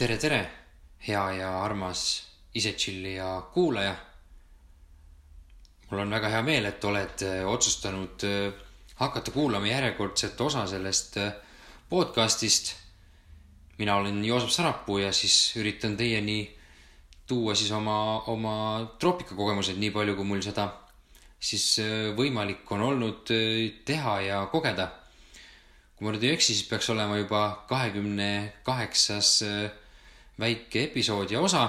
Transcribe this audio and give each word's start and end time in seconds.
tere, 0.00 0.16
tere, 0.16 0.38
hea 1.04 1.22
ja 1.36 1.48
armas 1.60 2.22
ise 2.56 2.72
tšillija 2.72 3.26
kuulaja. 3.52 3.94
mul 5.90 6.00
on 6.00 6.10
väga 6.10 6.28
hea 6.28 6.42
meel, 6.42 6.64
et 6.64 6.84
oled 6.84 7.22
äh, 7.26 7.44
otsustanud 7.44 8.24
äh, 8.24 8.52
hakata 8.94 9.30
kuulama 9.30 9.66
järjekordset 9.66 10.40
osa 10.40 10.66
sellest 10.66 11.16
äh, 11.16 11.32
podcastist. 11.88 12.76
mina 13.78 13.96
olen 13.96 14.24
Joosep 14.24 14.48
Sarapuu 14.50 14.98
ja 14.98 15.12
siis 15.12 15.56
üritan 15.56 15.96
teieni 15.96 16.56
tuua 17.26 17.54
siis 17.54 17.72
oma, 17.72 18.22
oma 18.26 18.54
troopikakogemused, 18.98 19.76
nii 19.76 19.90
palju 19.90 20.16
kui 20.16 20.24
mul 20.24 20.40
seda 20.40 20.68
siis 21.40 21.80
võimalik 22.16 22.68
on 22.72 22.82
olnud 22.84 23.30
teha 23.84 24.20
ja 24.20 24.46
kogeda. 24.52 24.90
kui 25.96 26.06
ma 26.06 26.12
nüüd 26.12 26.24
ei 26.24 26.34
eksi, 26.34 26.54
siis 26.54 26.68
peaks 26.68 26.90
olema 26.92 27.16
juba 27.16 27.64
kahekümne 27.68 28.52
kaheksas 28.64 29.42
väike 30.40 30.84
episood 30.88 31.30
ja 31.30 31.40
osa. 31.40 31.68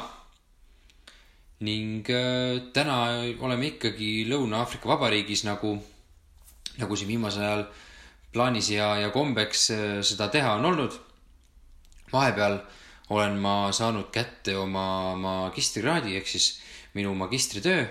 ning 1.61 2.07
äh, 2.09 2.57
täna 2.73 3.21
oleme 3.45 3.67
ikkagi 3.67 4.25
Lõuna-Aafrika 4.25 4.89
Vabariigis 4.89 5.43
nagu, 5.45 5.75
nagu 6.81 6.95
siin 6.97 7.11
viimasel 7.11 7.43
ajal 7.45 7.65
plaanis 8.33 8.71
ja, 8.73 8.95
ja 8.97 9.11
kombeks 9.13 9.67
äh, 9.75 9.83
seda 10.01 10.29
teha 10.33 10.55
on 10.57 10.65
olnud. 10.71 10.95
vahepeal 12.13 12.57
olen 13.13 13.37
ma 13.43 13.55
saanud 13.71 14.09
kätte 14.15 14.55
oma 14.57 15.13
magistrikraadi 15.19 16.15
ehk 16.17 16.27
siis 16.27 16.47
minu 16.95 17.13
magistritöö, 17.15 17.85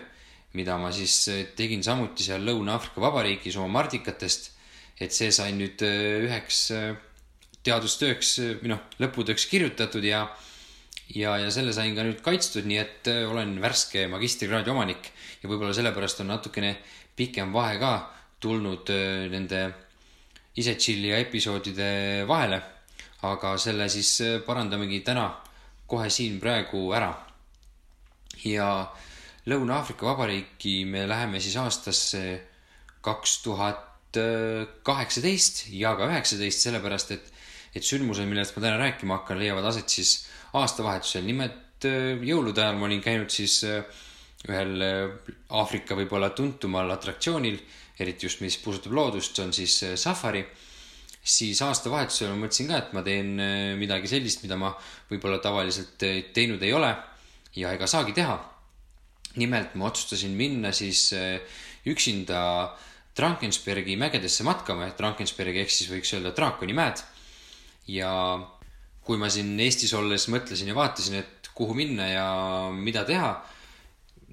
mida 0.55 0.77
ma 0.79 0.93
siis 0.93 1.17
äh, 1.29 1.45
tegin 1.57 1.83
samuti 1.83 2.27
seal 2.27 2.45
Lõuna-Aafrika 2.47 3.01
Vabariigis 3.01 3.57
oma 3.57 3.81
mardikatest. 3.81 4.53
et 5.01 5.13
see 5.17 5.31
sai 5.33 5.55
nüüd 5.57 5.81
üheks 5.81 6.59
teadustööks 7.65 8.35
või 8.61 8.69
noh, 8.75 8.83
lõputööks 9.01 9.47
kirjutatud 9.49 10.05
ja 10.05 10.27
ja, 11.15 11.37
ja 11.41 11.51
selle 11.53 11.75
sain 11.75 11.95
ka 11.97 12.05
nüüd 12.07 12.23
kaitstud, 12.25 12.67
nii 12.69 12.81
et 12.81 13.11
äh, 13.11 13.23
olen 13.29 13.57
värske 13.63 14.07
magistrikraadi 14.11 14.73
omanik 14.73 15.11
ja 15.43 15.51
võib-olla 15.51 15.75
sellepärast 15.77 16.23
on 16.23 16.31
natukene 16.33 16.75
pikem 17.17 17.53
vahe 17.55 17.79
ka 17.83 17.95
tulnud 18.43 18.93
äh, 18.95 19.27
nende 19.33 19.63
ise 20.61 20.77
tšilli 20.77 21.13
ja 21.13 21.21
episoodide 21.23 22.27
vahele. 22.29 22.61
aga 23.23 23.57
selle 23.59 23.89
siis 23.89 24.21
äh, 24.25 24.39
parandamegi 24.47 25.03
täna 25.05 25.29
kohe 25.87 26.11
siin 26.11 26.41
praegu 26.41 26.93
ära. 26.95 27.13
ja 28.45 28.93
Lõuna-Aafrika 29.51 30.07
Vabariiki 30.07 30.85
me 30.87 31.07
läheme 31.09 31.41
siis 31.43 31.57
aastasse 31.59 32.25
kaks 33.03 33.41
tuhat 33.43 33.87
kaheksateist 34.83 35.69
ja 35.75 35.95
ka 35.99 36.09
üheksateist, 36.11 36.65
sellepärast 36.67 37.13
et, 37.15 37.27
et 37.75 37.87
sündmused, 37.87 38.27
millest 38.29 38.57
ma 38.57 38.65
täna 38.65 38.79
rääkima 38.81 39.21
hakkan, 39.21 39.39
leiavad 39.39 39.67
aset 39.71 39.89
siis 39.89 40.15
aastavahetusel. 40.59 41.25
nimelt 41.27 41.87
äh, 41.87 42.17
jõulude 42.27 42.63
ajal 42.63 42.79
ma 42.79 42.89
olin 42.89 43.03
käinud 43.05 43.31
siis 43.31 43.61
äh, 43.69 43.85
ühel 44.49 44.83
äh, 44.83 45.35
Aafrika 45.61 45.99
võib-olla 45.99 46.33
tuntumal 46.35 46.91
atraktsioonil, 46.91 47.61
eriti 48.01 48.27
just, 48.27 48.41
mis 48.41 48.59
puudutab 48.59 48.97
loodust, 48.97 49.37
see 49.37 49.47
on 49.47 49.55
siis 49.55 49.77
safari. 50.01 50.45
siis 51.23 51.61
aastavahetusel 51.63 52.31
ma 52.33 52.47
mõtlesin 52.47 52.71
ka, 52.71 52.79
et 52.79 52.93
ma 52.97 53.03
teen 53.05 53.35
midagi 53.77 54.09
sellist, 54.09 54.43
mida 54.43 54.57
ma 54.57 54.73
võib-olla 55.11 55.39
tavaliselt 55.39 56.01
teinud 56.33 56.63
ei 56.63 56.73
ole 56.73 56.95
ja 57.61 57.75
ega 57.77 57.87
saagi 57.87 58.17
teha. 58.17 58.39
Nimelt 59.39 59.77
ma 59.79 59.87
otsustasin 59.91 60.33
minna 60.35 60.73
siis 60.75 61.13
üksinda 61.87 62.41
Drankensbergi 63.17 63.95
mägedesse 64.01 64.47
matkama, 64.47 64.89
et 64.89 64.99
Drankensberg 64.99 65.61
ehk 65.63 65.71
siis 65.71 65.91
võiks 65.91 66.11
öelda 66.17 66.33
draakoni 66.37 66.75
mäed. 66.75 67.03
ja 67.91 68.11
kui 69.05 69.19
ma 69.19 69.31
siin 69.33 69.59
Eestis 69.59 69.93
olles 69.99 70.29
mõtlesin 70.31 70.71
ja 70.71 70.77
vaatasin, 70.77 71.17
et 71.23 71.49
kuhu 71.57 71.75
minna 71.75 72.07
ja 72.07 72.27
mida 72.73 73.05
teha 73.09 73.33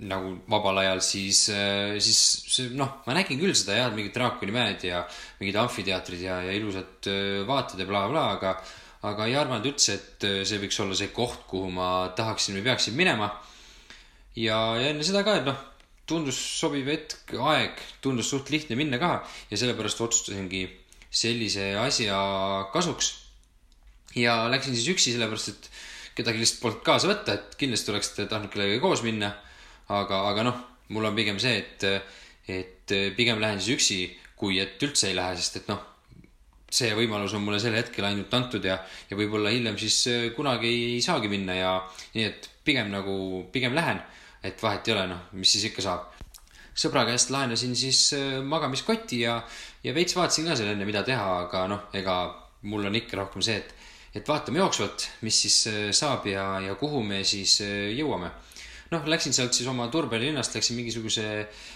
nagu 0.07 0.35
vabal 0.51 0.77
ajal, 0.83 0.99
siis, 1.01 1.47
äh, 1.49 1.95
siis 2.03 2.19
see 2.53 2.73
noh, 2.77 2.99
ma 3.07 3.15
nägin 3.17 3.39
küll 3.41 3.55
seda 3.57 3.79
head 3.79 3.95
mingit 3.97 4.13
draakonimäed 4.13 4.83
ja 4.85 5.01
mingid 5.39 5.57
amfiteatrid 5.57 6.21
ja, 6.21 6.37
ja 6.45 6.53
ilusad 6.53 7.09
äh, 7.09 7.41
vaated 7.47 7.81
ja 7.81 7.87
blablabla 7.89 8.11
bla, 8.13 8.35
bla, 8.37 8.51
aga, 8.59 9.09
aga 9.09 9.25
ei 9.25 9.37
arvanud 9.39 9.65
üldse, 9.71 9.97
et 9.97 10.27
äh, 10.27 10.43
see 10.45 10.61
võiks 10.61 10.77
olla 10.83 10.97
see 10.99 11.09
koht, 11.15 11.47
kuhu 11.49 11.71
ma 11.73 11.89
tahaksin 12.17 12.59
või 12.59 12.67
peaksin 12.69 12.97
minema. 12.97 13.31
Ja, 14.37 14.59
ja 14.77 14.91
enne 14.91 15.05
seda 15.05 15.23
ka, 15.25 15.39
et 15.39 15.47
noh, 15.47 15.57
tundus 16.07 16.37
sobiv 16.37 16.87
hetk, 16.91 17.35
aeg, 17.35 17.79
tundus 18.03 18.29
suht 18.31 18.51
lihtne 18.53 18.77
minna 18.79 18.99
ka. 19.01 19.19
Ja 19.51 19.59
sellepärast 19.59 20.01
otsustasingi 20.05 20.63
sellise 21.11 21.73
asja 21.81 22.19
kasuks. 22.73 23.13
Ja 24.17 24.45
läksin 24.51 24.75
siis 24.77 24.87
üksi, 24.93 25.13
sellepärast 25.15 25.51
et 25.51 25.69
kedagi 26.17 26.41
lihtsalt 26.41 26.63
polnud 26.63 26.85
kaasa 26.85 27.11
võtta, 27.11 27.35
et 27.35 27.59
kindlasti 27.59 27.93
oleks 27.93 28.13
tahtnud 28.17 28.49
kellegagi 28.53 28.81
koos 28.83 29.03
minna. 29.05 29.33
aga, 29.87 30.23
aga 30.31 30.43
noh, 30.43 30.63
mul 30.91 31.05
on 31.07 31.15
pigem 31.15 31.37
see, 31.39 31.61
et, 31.61 31.83
et 32.51 32.95
pigem 33.15 33.39
lähen 33.39 33.61
siis 33.61 33.77
üksi, 33.77 33.99
kui 34.35 34.57
et 34.59 34.81
üldse 34.83 35.07
ei 35.07 35.15
lähe, 35.15 35.37
sest 35.39 35.61
et 35.61 35.69
noh, 35.71 35.79
see 36.67 36.91
võimalus 36.97 37.31
on 37.37 37.45
mulle 37.45 37.59
sel 37.63 37.77
hetkel 37.77 38.03
ainult 38.03 38.33
antud 38.35 38.65
ja, 38.67 38.75
ja 39.07 39.15
võib-olla 39.15 39.53
hiljem 39.53 39.77
siis 39.79 40.01
kunagi 40.35 40.67
ei 40.67 40.99
saagi 41.03 41.31
minna 41.31 41.55
ja 41.55 41.71
nii 42.17 42.25
et 42.27 42.49
pigem 42.67 42.91
nagu, 42.91 43.15
pigem 43.53 43.77
lähen, 43.77 44.01
et 44.43 44.63
vahet 44.63 44.87
ei 44.87 44.93
ole, 44.93 45.07
noh, 45.13 45.25
mis 45.33 45.51
siis 45.51 45.69
ikka 45.71 45.85
saab. 45.85 46.13
sõbra 46.77 47.05
käest 47.07 47.31
laenasin 47.33 47.75
siis 47.75 48.13
magamiskoti 48.45 49.23
ja, 49.23 49.39
ja 49.83 49.93
veits 49.93 50.15
vaatasin 50.15 50.45
ka 50.45 50.55
seal 50.55 50.75
enne, 50.75 50.85
mida 50.85 51.01
teha, 51.03 51.31
aga 51.47 51.63
noh, 51.67 51.87
ega 51.93 52.17
mul 52.69 52.85
on 52.85 52.95
ikka 52.95 53.17
rohkem 53.17 53.41
see, 53.41 53.57
et 53.57 53.73
et 54.17 54.27
vaatame 54.27 54.61
jooksvalt, 54.61 55.07
mis 55.25 55.39
siis 55.45 55.57
äh, 55.69 55.79
saab 55.95 56.25
ja, 56.29 56.45
ja 56.63 56.75
kuhu 56.79 57.03
me 57.05 57.23
siis 57.27 57.59
äh, 57.65 57.89
jõuame. 57.97 58.31
noh, 58.91 59.03
läksin 59.11 59.35
sealt 59.35 59.53
siis 59.53 59.67
oma 59.67 59.89
Turbe 59.91 60.19
linnast, 60.19 60.55
läksin 60.55 60.77
mingisuguse 60.79 61.25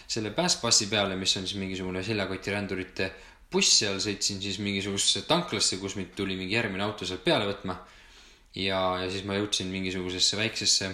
selle 0.08 0.32
päästpassi 0.32 0.88
peale, 0.88 1.18
mis 1.20 1.36
on 1.38 1.48
siis 1.48 1.60
mingisugune 1.60 2.04
seljakotirändurite 2.08 3.10
buss, 3.52 3.82
seal 3.82 4.00
sõitsin 4.00 4.40
siis 4.42 4.62
mingisugusesse 4.64 5.26
tanklasse, 5.28 5.78
kus 5.78 5.98
mind 6.00 6.16
tuli 6.16 6.38
mingi 6.40 6.56
järgmine 6.56 6.86
auto 6.88 7.06
sealt 7.06 7.24
peale 7.26 7.50
võtma. 7.50 7.78
ja, 8.56 8.80
ja 9.04 9.10
siis 9.12 9.28
ma 9.28 9.36
jõudsin 9.38 9.68
mingisugusesse 9.72 10.40
väiksesse 10.40 10.94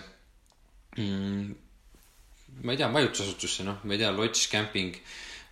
mm, 0.97 1.55
ma 2.63 2.73
ei 2.73 2.81
tea, 2.81 2.91
majutusasutusse, 2.91 3.65
noh, 3.67 3.81
ma 3.83 3.95
ei 3.95 4.01
tea, 4.01 4.11
lodž, 4.13 4.47
kämping, 4.51 4.97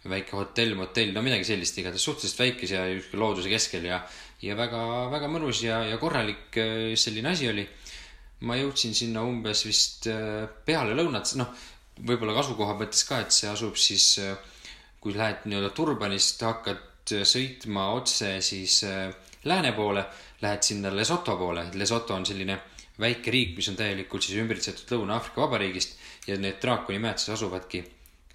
väike 0.06 0.38
hotell, 0.38 0.76
motell, 0.78 1.14
no 1.16 1.24
midagi 1.26 1.48
sellist 1.48 1.78
igatahes, 1.82 2.04
suhteliselt 2.06 2.44
väikese 2.44 2.78
ja 2.78 3.18
looduse 3.18 3.50
keskel 3.50 3.88
ja 3.90 4.04
ja 4.44 4.56
väga-väga 4.58 5.30
mõnus 5.32 5.62
ja, 5.64 5.80
ja 5.88 6.00
korralik 6.02 6.58
äh, 6.60 6.94
selline 7.00 7.32
asi 7.32 7.50
oli. 7.50 7.66
ma 8.46 8.58
jõudsin 8.60 8.94
sinna 8.94 9.24
umbes 9.24 9.64
vist 9.66 10.10
äh, 10.12 10.44
peale 10.66 10.94
lõunat, 10.94 11.32
noh, 11.40 11.54
võib-olla 12.06 12.36
asukoha 12.42 12.76
mõttes 12.78 13.06
ka, 13.08 13.22
et 13.24 13.32
see 13.32 13.48
asub 13.50 13.78
siis, 13.80 14.20
äh, 14.20 14.36
kui 15.00 15.16
lähed 15.16 15.48
nii-öelda 15.48 15.72
Turbanist, 15.74 16.44
hakkad 16.44 16.84
sõitma 17.06 17.92
otse 17.94 18.40
siis 18.42 18.80
lääne 19.46 19.72
poole, 19.78 20.02
lähed 20.42 20.64
sinna 20.66 20.90
Lesoto 20.90 21.36
poole, 21.38 21.68
Lesoto 21.78 22.16
on 22.18 22.26
selline 22.26 22.58
väike 23.02 23.32
riik, 23.32 23.54
mis 23.58 23.70
on 23.72 23.78
täielikult 23.80 24.24
siis 24.24 24.40
ümbritsetud 24.42 24.96
Lõuna-Aafrika 24.96 25.44
Vabariigist 25.44 25.98
ja 26.30 26.38
need 26.40 26.62
draakonimäed 26.64 27.20
siis 27.20 27.36
asuvadki 27.36 27.84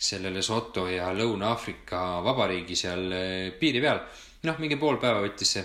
selle 0.00 0.32
Lesoto 0.34 0.86
ja 0.88 1.10
Lõuna-Aafrika 1.16 2.22
Vabariigi 2.24 2.76
seal 2.76 3.12
piiri 3.60 3.80
peal. 3.84 4.00
noh, 4.42 4.58
mingi 4.58 4.76
pool 4.80 4.96
päeva 5.00 5.20
võttis 5.24 5.56
see 5.56 5.64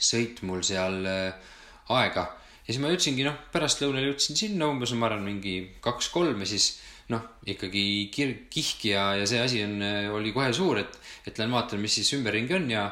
sõit 0.00 0.40
mul 0.48 0.62
seal 0.66 1.04
äh, 1.06 1.50
aega. 1.92 2.26
ja 2.64 2.72
siis 2.72 2.80
ma 2.82 2.90
jõudsingi, 2.92 3.26
noh, 3.26 3.36
pärastlõunal 3.52 4.08
jõudsin 4.08 4.38
sinna 4.38 4.70
umbes, 4.70 4.94
ma 4.96 5.10
arvan, 5.10 5.26
mingi 5.26 5.56
kaks-kolm 5.84 6.40
ja 6.40 6.48
siis 6.48 6.72
noh, 7.12 7.24
ikkagi 7.48 7.84
kir-, 8.14 8.36
kihk 8.52 8.86
ja, 8.92 9.10
ja 9.20 9.28
see 9.28 9.40
asi 9.42 9.62
on, 9.66 9.78
äh, 9.84 10.08
oli 10.14 10.34
kohe 10.36 10.50
suur, 10.56 10.80
et, 10.82 11.00
et 11.26 11.38
lähen 11.38 11.54
vaatan, 11.54 11.82
mis 11.82 11.98
siis 12.00 12.14
ümberringi 12.16 12.56
on 12.56 12.68
ja 12.72 12.88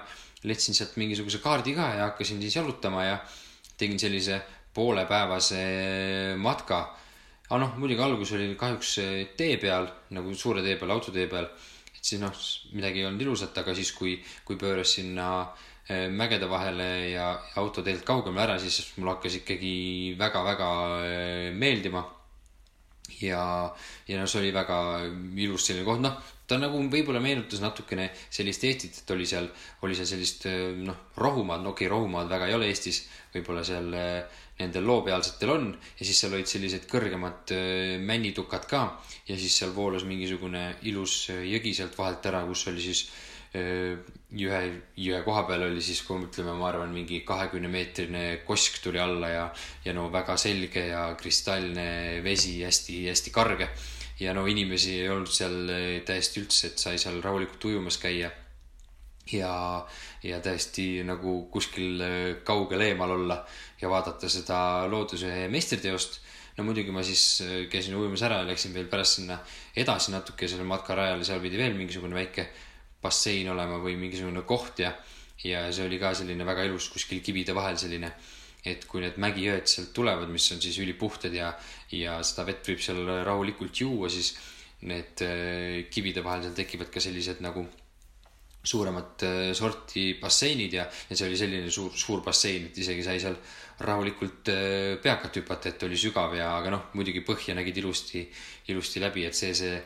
leidsin 0.47 0.77
sealt 0.77 0.99
mingisuguse 1.00 1.41
kaardi 1.43 1.75
ka 1.75 1.93
ja 1.97 2.09
hakkasin 2.11 2.43
siis 2.43 2.59
jalutama 2.61 3.06
ja 3.06 3.19
tegin 3.79 3.99
sellise 3.99 4.41
poolepäevase 4.79 5.63
matka. 6.39 6.83
aga 7.49 7.59
noh, 7.65 7.75
muidugi 7.81 8.05
algus 8.05 8.33
oli 8.37 8.55
kahjuks 8.61 8.95
tee 9.37 9.57
peal, 9.59 9.91
nagu 10.15 10.35
suure 10.35 10.63
tee 10.63 10.77
peal, 10.81 10.95
autotee 10.95 11.27
peal. 11.27 11.51
et 11.97 12.05
siis 12.05 12.21
noh, 12.23 12.35
midagi 12.73 13.03
ei 13.03 13.11
olnud 13.11 13.27
ilusat, 13.27 13.59
aga 13.59 13.75
siis, 13.75 13.93
kui, 13.93 14.19
kui 14.45 14.57
pööras 14.57 14.95
sinna 14.95 15.29
Eh, 15.89 16.11
mägede 16.13 16.45
vahele 16.51 16.87
ja 17.15 17.31
autoteelt 17.57 18.03
kaugemale 18.05 18.43
ära, 18.45 18.57
siis 18.61 18.91
mul 19.01 19.09
hakkas 19.09 19.39
ikkagi 19.39 20.17
väga-väga 20.21 20.67
eh, 21.01 21.47
meeldima. 21.57 22.03
Ja, 23.21 23.45
ja 24.09 24.19
noh, 24.21 24.29
see 24.31 24.43
oli 24.43 24.51
väga 24.55 24.79
ilus 25.45 25.69
selline 25.69 25.87
koht, 25.87 26.03
noh, 26.05 26.19
ta 26.49 26.57
nagu 26.61 26.81
võib-olla 26.89 27.21
meenutas 27.21 27.61
natukene 27.61 28.09
sellist 28.33 28.65
Eestit, 28.65 29.01
et 29.03 29.15
oli 29.15 29.27
seal, 29.29 29.49
oli 29.85 29.97
seal 29.97 30.09
sellist 30.09 30.47
noh, 30.81 31.09
rohumaad, 31.21 31.65
no 31.65 31.75
okei 31.75 31.87
okay,, 31.87 31.95
rohumaad 31.95 32.31
väga 32.31 32.49
ei 32.49 32.57
ole 32.57 32.71
Eestis, 32.73 33.03
võib-olla 33.35 33.65
seal 33.67 33.93
nendel 34.59 34.87
loopealsetel 34.89 35.53
on. 35.55 35.69
Ja 35.99 36.07
siis 36.07 36.19
seal 36.23 36.35
olid 36.35 36.51
sellised 36.51 36.89
kõrgemad 36.91 37.53
männitukad 38.03 38.67
ka. 38.71 38.83
Ja 39.29 39.37
siis 39.39 39.55
seal 39.61 39.75
voolas 39.77 40.07
mingisugune 40.09 40.65
ilus 40.91 41.29
jõgi 41.31 41.75
sealt 41.77 41.99
vahelt 41.99 42.27
ära, 42.27 42.43
kus 42.49 42.67
oli 42.73 42.83
siis 42.83 43.05
ühe 43.07 43.29
jõe 44.29 45.21
koha 45.25 45.45
peal 45.49 45.65
oli 45.71 45.81
siis, 45.85 46.03
kui 46.05 46.21
ütleme, 46.27 46.53
ma 46.59 46.69
arvan, 46.69 46.93
mingi 46.93 47.23
kahekümne 47.25 47.71
meetrine 47.73 48.25
kosk 48.45 48.83
tuli 48.85 49.01
alla 49.01 49.31
ja, 49.33 49.47
ja 49.85 49.95
no 49.97 50.09
väga 50.13 50.37
selge 50.37 50.89
ja 50.91 51.07
kristallne 51.21 52.21
vesi 52.25 52.59
hästi, 52.63 53.07
hästi 53.09 53.33
karge. 53.33 53.71
ja 54.21 54.35
no 54.35 54.47
inimesi 54.47 54.99
ei 55.01 55.09
olnud 55.09 55.31
seal 55.31 55.71
täiesti 56.05 56.43
üldse, 56.43 56.73
et 56.73 56.79
sai 56.79 56.99
seal 56.99 57.23
rahulikult 57.23 57.65
ujumas 57.65 57.99
käia. 57.99 58.31
ja, 59.33 59.87
ja 60.23 60.41
täiesti 60.41 61.05
nagu 61.05 61.49
kuskil 61.53 62.03
kaugel 62.45 62.81
eemal 62.81 63.11
olla 63.11 63.45
ja 63.81 63.89
vaadata 63.89 64.29
seda 64.29 64.87
looduse 64.89 65.49
meistriteost 65.49 66.21
no 66.57 66.65
muidugi 66.65 66.93
ma 66.93 67.03
siis 67.07 67.43
käisin 67.71 67.97
ujumas 67.97 68.23
ära 68.27 68.41
ja 68.43 68.49
läksin 68.49 68.75
veel 68.75 68.89
pärast 68.91 69.21
sinna 69.21 69.39
edasi 69.77 70.13
natuke 70.13 70.49
sellel 70.49 70.67
matkarajal 70.67 71.21
ja 71.23 71.29
seal 71.29 71.45
pidi 71.45 71.61
veel 71.61 71.77
mingisugune 71.77 72.17
väike 72.17 72.49
bassein 73.03 73.49
olema 73.53 73.79
või 73.83 73.97
mingisugune 74.00 74.43
koht 74.49 74.83
ja, 74.83 74.93
ja 75.45 75.67
see 75.73 75.87
oli 75.87 76.00
ka 76.03 76.12
selline 76.19 76.47
väga 76.47 76.67
ilus 76.69 76.89
kuskil 76.93 77.23
kivide 77.25 77.55
vahel 77.56 77.79
selline, 77.79 78.11
et 78.67 78.87
kui 78.91 79.03
need 79.05 79.19
mägijõed 79.23 79.69
sealt 79.71 79.93
tulevad, 79.97 80.31
mis 80.33 80.47
on 80.55 80.62
siis 80.62 80.79
ülipuhtad 80.83 81.35
ja, 81.35 81.53
ja 81.95 82.19
seda 82.27 82.47
vett 82.49 82.67
võib 82.69 82.83
seal 82.83 83.05
rahulikult 83.27 83.85
juua, 83.85 84.11
siis 84.11 84.35
need 84.89 85.23
äh, 85.27 85.85
kivide 85.91 86.25
vahel 86.27 86.47
seal 86.47 86.56
tekivad 86.59 86.91
ka 86.95 87.03
sellised 87.03 87.43
nagu 87.43 87.65
suuremat 88.69 89.23
äh, 89.27 89.53
sorti 89.55 90.12
basseinid 90.21 90.75
ja, 90.75 90.85
ja 91.09 91.17
see 91.17 91.29
oli 91.29 91.39
selline 91.39 91.71
suur, 91.73 91.95
suur 91.95 92.23
bassein, 92.25 92.69
et 92.69 92.83
isegi 92.83 93.06
sai 93.06 93.23
seal 93.23 93.39
rahulikult 93.87 94.50
äh, 94.53 94.99
peakat 95.03 95.41
hüpata, 95.41 95.71
et 95.71 95.87
oli 95.87 95.99
sügav 95.99 96.35
ja, 96.37 96.50
aga 96.59 96.75
noh, 96.75 96.91
muidugi 96.99 97.23
põhja 97.27 97.55
nägid 97.59 97.79
ilusti, 97.83 98.27
ilusti 98.75 99.03
läbi, 99.03 99.27
et 99.29 99.39
see, 99.39 99.55
see 99.55 99.79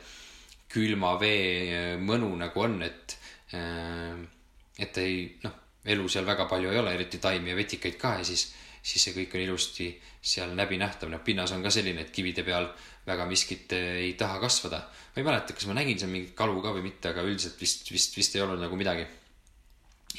külma 0.73 1.17
vee 1.21 1.49
äh, 1.69 1.91
mõnu 2.01 2.31
nagu 2.41 2.65
on, 2.65 2.81
et, 2.87 3.17
äh, 3.57 4.17
et 4.81 5.01
ei 5.03 5.25
noh, 5.45 5.59
elu 5.93 6.09
seal 6.11 6.27
väga 6.29 6.47
palju 6.51 6.73
ei 6.73 6.81
ole, 6.81 6.95
eriti 6.97 7.21
taimi 7.23 7.53
ja 7.53 7.59
vetikaid 7.59 7.99
ka 8.01 8.17
ja 8.21 8.27
siis, 8.27 8.47
siis 8.83 9.05
see 9.05 9.17
kõik 9.17 9.37
on 9.37 9.45
ilusti 9.45 9.91
seal 10.23 10.55
läbinähtav, 10.59 11.11
noh 11.11 11.23
pinnas 11.25 11.53
on 11.55 11.65
ka 11.65 11.73
selline, 11.75 12.07
et 12.07 12.15
kivide 12.15 12.45
peal 12.47 12.71
väga 13.07 13.27
miskit 13.29 13.75
äh, 13.77 13.99
ei 14.07 14.15
taha 14.19 14.41
kasvada. 14.43 14.85
ma 15.13 15.21
ei 15.21 15.27
mäleta, 15.27 15.57
kas 15.57 15.69
ma 15.69 15.77
nägin 15.77 16.01
seal 16.01 16.13
mingit 16.13 16.37
kalu 16.39 16.63
ka 16.65 16.73
või 16.77 16.87
mitte, 16.89 17.13
aga 17.13 17.27
üldiselt 17.27 17.61
vist, 17.61 17.91
vist, 17.93 18.17
vist 18.17 18.37
ei 18.37 18.45
olnud 18.47 18.63
nagu 18.63 18.79
midagi. 18.79 19.07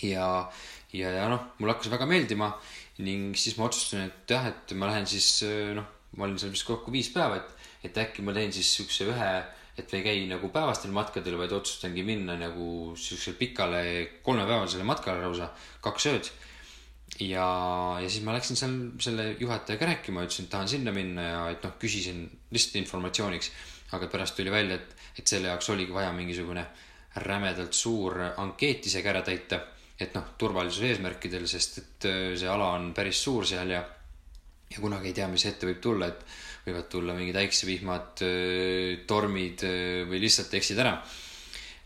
ja, 0.03 0.27
ja, 0.93 1.17
ja 1.17 1.25
noh, 1.31 1.53
mulle 1.57 1.77
hakkas 1.77 1.91
väga 1.93 2.05
meeldima 2.09 2.53
ning 3.01 3.33
siis 3.39 3.57
ma 3.57 3.65
otsustasin, 3.65 4.05
et 4.05 4.29
jah, 4.29 4.45
et 4.51 4.77
ma 4.77 4.91
lähen 4.91 5.07
siis 5.09 5.41
noh, 5.73 5.87
ma 6.19 6.27
olin 6.27 6.37
seal 6.37 6.53
vist 6.53 6.67
kokku 6.67 6.93
viis 6.93 7.09
päeva, 7.09 7.39
et, 7.39 7.69
et 7.89 7.97
äkki 7.97 8.21
ma 8.21 8.35
teen 8.35 8.53
siis 8.53 8.69
siukse 8.75 9.07
ühe 9.09 9.29
et 9.77 9.93
ei 9.97 10.03
käi 10.05 10.23
nagu 10.29 10.49
päevastel 10.53 10.93
matkadel, 10.93 11.37
vaid 11.39 11.53
otsustangi 11.55 12.03
minna 12.05 12.35
nagu 12.37 12.93
siuksele 12.99 13.37
pikale 13.39 13.83
kolmepäevasele 14.25 14.85
matkale 14.85 15.23
lausa, 15.25 15.49
kaks 15.81 16.07
ööd. 16.11 16.29
ja, 17.19 17.47
ja 18.01 18.09
siis 18.09 18.23
ma 18.25 18.35
läksin 18.37 18.57
seal 18.59 18.75
selle 19.01 19.31
juhatajaga 19.39 19.89
rääkima, 19.93 20.25
ütlesin, 20.27 20.45
et 20.45 20.53
tahan 20.53 20.69
sinna 20.69 20.93
minna 20.93 21.27
ja 21.27 21.43
et 21.53 21.65
noh, 21.65 21.73
küsisin 21.81 22.25
lihtsalt 22.53 22.81
informatsiooniks. 22.83 23.51
aga 23.93 24.07
pärast 24.09 24.35
tuli 24.37 24.51
välja, 24.51 24.75
et, 24.75 24.95
et 25.17 25.27
selle 25.27 25.49
jaoks 25.51 25.69
oligi 25.69 25.93
vaja 25.93 26.13
mingisugune 26.13 26.65
rämedalt 27.15 27.73
suur 27.77 28.17
ankeet 28.37 28.87
isegi 28.89 29.09
ära 29.09 29.21
täita. 29.21 29.61
et 29.99 30.13
noh, 30.17 30.33
turvalisuse 30.37 30.87
eesmärkidel, 30.89 31.45
sest 31.47 31.77
et 31.77 32.05
äh, 32.09 32.23
see 32.37 32.49
ala 32.49 32.73
on 32.77 32.91
päris 32.93 33.21
suur 33.23 33.45
seal 33.45 33.69
ja, 33.69 33.83
ja 34.69 34.81
kunagi 34.81 35.11
ei 35.11 35.13
tea, 35.13 35.27
mis 35.29 35.45
ette 35.45 35.69
võib 35.69 35.79
tulla, 35.81 36.09
et 36.09 36.25
võivad 36.63 36.87
tulla 36.91 37.15
mingid 37.17 37.37
äiksevihmad, 37.41 38.23
tormid 39.09 39.65
või 40.09 40.23
lihtsalt 40.23 40.53
eksid 40.59 40.79
ära. 40.83 40.95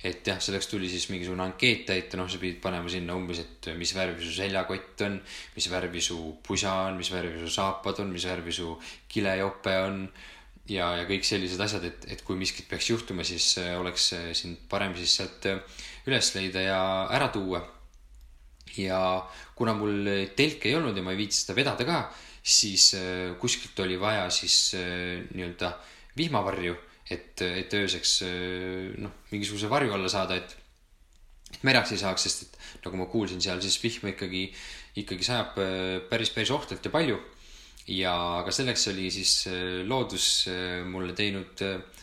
et 0.08 0.28
jah, 0.30 0.38
selleks 0.40 0.70
tuli 0.70 0.88
siis 0.88 1.08
mingisugune 1.10 1.42
ankeet 1.44 1.88
täita, 1.90 2.20
noh, 2.20 2.28
sa 2.30 2.38
pidid 2.38 2.60
panema 2.62 2.88
sinna 2.88 3.16
umbes, 3.18 3.40
et 3.42 3.70
mis 3.76 3.92
värvi 3.98 4.24
su 4.24 4.36
seljakott 4.36 5.02
on, 5.08 5.18
mis 5.56 5.68
värvi 5.72 6.02
su 6.06 6.18
pusa 6.46 6.74
on, 6.88 7.00
mis 7.02 7.10
värvi 7.12 7.42
su 7.42 7.50
saapad 7.52 8.04
on, 8.04 8.14
mis 8.14 8.28
värvi 8.30 8.54
su 8.54 8.76
kilejope 9.10 9.74
on 9.88 10.04
ja, 10.70 10.92
ja 11.02 11.08
kõik 11.10 11.26
sellised 11.26 11.62
asjad, 11.64 11.88
et, 11.90 12.06
et 12.14 12.22
kui 12.24 12.38
miskit 12.40 12.70
peaks 12.70 12.92
juhtuma, 12.92 13.26
siis 13.28 13.56
oleks 13.80 14.12
sind 14.38 14.62
parem 14.70 14.96
siis 15.00 15.18
sealt 15.18 15.50
üles 16.08 16.32
leida 16.38 16.64
ja 16.64 16.80
ära 17.18 17.32
tuua. 17.34 17.64
Ja 18.78 19.00
kuna 19.58 19.74
mul 19.78 20.10
telke 20.38 20.70
ei 20.70 20.78
olnud 20.78 20.98
ja 20.98 21.04
ma 21.06 21.14
ei 21.14 21.22
viitsi 21.22 21.44
seda 21.44 21.56
vedada 21.58 21.88
ka, 21.88 22.02
siis 22.48 22.94
äh, 22.96 23.36
kuskilt 23.40 23.80
oli 23.84 24.00
vaja 24.00 24.30
siis 24.32 24.74
äh, 24.78 25.24
nii-öelda 25.36 25.74
vihmavarju, 26.18 26.76
et, 27.12 27.42
et 27.44 27.74
ööseks 27.76 28.22
äh, 28.28 28.94
noh, 29.04 29.24
mingisuguse 29.32 29.70
varju 29.72 29.96
alla 29.98 30.12
saada, 30.12 30.38
et, 30.40 30.56
et 31.52 31.66
märjaks 31.68 31.96
ei 31.96 32.04
saaks, 32.04 32.28
sest 32.28 32.46
et 32.48 32.86
nagu 32.86 33.02
ma 33.02 33.10
kuulsin, 33.12 33.42
seal 33.44 33.60
siis 33.64 33.80
vihma 33.84 34.14
ikkagi, 34.14 34.46
ikkagi 35.04 35.28
sajab 35.28 35.60
päris, 36.10 36.32
päris 36.36 36.54
ohtralt 36.56 36.86
ja 36.86 36.94
palju. 36.94 37.20
ja 37.88 38.14
aga 38.42 38.52
selleks 38.52 38.90
oli 38.92 39.08
siis 39.12 39.34
loodus 39.88 40.48
mulle 40.92 41.14
teinud 41.16 41.62
äh, 41.64 41.97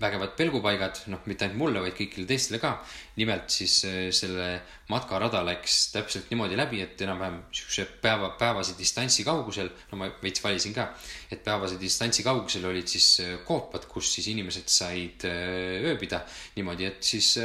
vägevad 0.00 0.32
pelgupaigad, 0.36 1.02
noh, 1.12 1.20
mitte 1.28 1.44
ainult 1.44 1.60
mulle, 1.60 1.82
vaid 1.84 1.94
kõigile 1.94 2.26
teistele 2.28 2.58
ka. 2.62 2.72
nimelt 3.20 3.52
siis 3.52 3.76
äh, 3.86 4.08
selle 4.16 4.62
matkarada 4.90 5.42
läks 5.46 5.92
täpselt 5.92 6.30
niimoodi 6.32 6.56
läbi, 6.58 6.80
et 6.82 7.00
enam-vähem 7.04 7.42
siukse 7.54 7.84
päeva, 8.02 8.32
päevase 8.40 8.74
distantsi 8.78 9.26
kaugusel, 9.26 9.68
no 9.92 10.00
ma 10.00 10.08
veits 10.22 10.42
valisin 10.42 10.74
ka, 10.74 10.88
et 11.30 11.44
päevase 11.44 11.78
distantsi 11.80 12.24
kaugusel 12.26 12.64
olid 12.70 12.88
siis 12.90 13.08
äh, 13.22 13.34
koopad, 13.46 13.84
kus 13.90 14.08
siis 14.16 14.32
inimesed 14.32 14.72
said 14.72 15.28
äh, 15.28 15.84
ööbida 15.92 16.24
niimoodi, 16.56 16.88
et 16.88 17.04
siis 17.04 17.36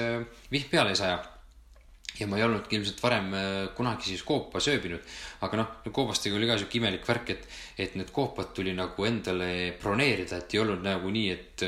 vihm 0.50 0.71
peale 0.71 0.95
ei 0.95 1.00
saja 1.00 1.19
ja 2.19 2.27
ma 2.27 2.39
ei 2.39 2.44
olnudki 2.44 2.75
ilmselt 2.75 3.00
varem 3.03 3.30
kunagi 3.77 4.09
siis 4.09 4.24
koopas 4.27 4.68
ööbinud. 4.71 5.03
aga 5.45 5.57
noh, 5.59 5.68
koobastega 5.92 6.35
oli 6.35 6.47
ka 6.47 6.57
sihuke 6.57 6.80
imelik 6.80 7.06
värk, 7.07 7.35
et, 7.35 7.45
et 7.77 7.95
need 8.00 8.09
koopad 8.15 8.56
tuli 8.56 8.74
nagu 8.75 9.06
endale 9.06 9.75
broneerida, 9.80 10.39
et 10.39 10.56
ei 10.56 10.63
olnud 10.63 10.81
nagu 10.83 11.12
nii, 11.13 11.30
et 11.35 11.68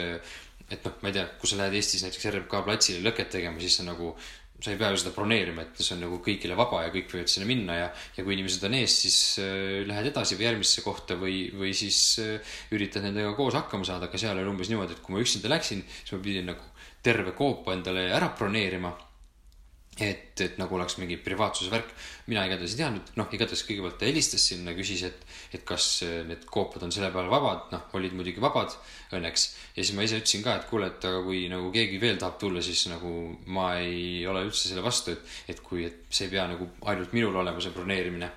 et 0.72 0.86
noh, 0.88 0.94
ma 1.02 1.12
ei 1.12 1.18
tea, 1.18 1.26
kui 1.40 1.50
sa 1.50 1.60
lähed 1.60 1.76
Eestis 1.80 2.06
näiteks 2.06 2.30
RMK 2.32 2.64
platsile 2.68 3.04
lõket 3.04 3.34
tegema, 3.36 3.60
siis 3.62 3.76
sa 3.80 3.86
nagu, 3.88 4.14
sa 4.62 4.72
ei 4.72 4.80
pea 4.80 4.92
ju 4.94 5.02
seda 5.02 5.14
broneerima, 5.16 5.66
et 5.66 5.82
see 5.82 5.96
on 5.98 6.04
nagu 6.06 6.22
kõigile 6.24 6.58
vaba 6.60 6.86
ja 6.86 6.94
kõik 6.94 7.12
võivad 7.12 7.34
sinna 7.34 7.50
minna 7.50 7.78
ja, 7.78 7.92
ja 8.18 8.26
kui 8.26 8.38
inimesed 8.38 8.66
on 8.70 8.78
ees, 8.80 8.98
siis 9.04 9.20
äh, 9.44 9.82
lähed 9.90 10.12
edasi 10.14 10.40
või 10.40 10.48
järgmisse 10.48 10.86
kohta 10.86 11.20
või, 11.20 11.44
või 11.58 11.76
siis 11.78 12.02
äh, 12.24 12.58
üritad 12.76 13.06
nendega 13.06 13.36
koos 13.38 13.58
hakkama 13.60 13.88
saada, 13.88 14.10
aga 14.10 14.22
seal 14.22 14.40
oli 14.40 14.52
umbes 14.54 14.72
niimoodi, 14.72 14.98
et 14.98 15.06
kui 15.06 15.18
ma 15.18 15.24
üksinda 15.24 15.52
läksin, 15.52 15.84
siis 16.02 16.16
ma 16.16 16.24
pidin 16.24 16.52
nagu 16.54 16.68
terve 17.02 17.34
koopa 17.38 17.74
endale 17.74 18.10
ära 18.14 18.30
broneerima 18.38 18.94
et, 20.00 20.40
et 20.40 20.56
nagu 20.60 20.76
oleks 20.78 20.96
mingi 21.02 21.18
privaatsuse 21.20 21.72
värk. 21.72 21.90
mina 22.32 22.46
igatahes 22.48 22.76
ei 22.76 22.80
teadnud, 22.80 23.10
noh, 23.20 23.28
igatahes 23.36 23.64
kõigepealt 23.68 23.98
ta 24.00 24.08
helistas 24.08 24.46
sinna, 24.48 24.72
küsis, 24.78 25.04
et, 25.04 25.26
et 25.52 25.66
kas 25.68 25.88
äh, 26.08 26.22
need 26.28 26.46
koopad 26.48 26.86
on 26.88 26.94
selle 26.96 27.10
peale 27.12 27.32
vabad, 27.32 27.66
noh, 27.74 27.84
olid 28.00 28.16
muidugi 28.16 28.44
vabad 28.44 28.72
õnneks. 29.12 29.48
ja 29.76 29.84
siis 29.84 29.92
ma 29.98 30.06
ise 30.08 30.22
ütlesin 30.22 30.46
ka, 30.46 30.56
et 30.62 30.70
kuule, 30.70 30.88
et 30.94 31.08
aga 31.10 31.20
kui 31.26 31.44
nagu 31.52 31.74
keegi 31.76 32.00
veel 32.02 32.22
tahab 32.22 32.40
tulla, 32.40 32.64
siis 32.64 32.86
nagu 32.92 33.12
ma 33.52 33.74
ei 33.82 34.24
ole 34.32 34.46
üldse 34.48 34.70
selle 34.70 34.86
vastu, 34.86 35.18
et, 35.18 35.36
et 35.52 35.60
kui, 35.66 35.84
et 35.90 36.08
see 36.10 36.30
ei 36.30 36.36
pea 36.38 36.48
nagu 36.54 36.70
ainult 36.88 37.12
minul 37.18 37.42
olema, 37.44 37.60
see 37.64 37.76
broneerimine. 37.76 38.32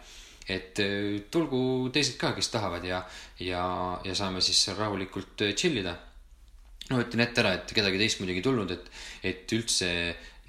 et 0.51 0.83
äh, 0.83 1.23
tulgu 1.31 1.89
teised 1.95 2.19
ka, 2.21 2.35
kes 2.35 2.51
tahavad 2.53 2.83
ja, 2.85 2.99
ja, 3.39 3.63
ja 4.05 4.15
saame 4.19 4.43
siis 4.45 4.59
seal 4.67 4.77
rahulikult 4.77 5.47
äh, 5.47 5.55
chill 5.55 5.79
ida 5.81 5.95
no 6.91 6.99
ütlen 7.01 7.23
ette 7.25 7.41
ära, 7.41 7.55
et 7.57 7.71
kedagi 7.73 7.97
teist 7.97 8.21
muidugi 8.21 8.43
ei 8.43 8.45
tulnud, 8.45 8.73
et, 8.75 8.91
et 9.25 9.53
üldse 9.57 9.89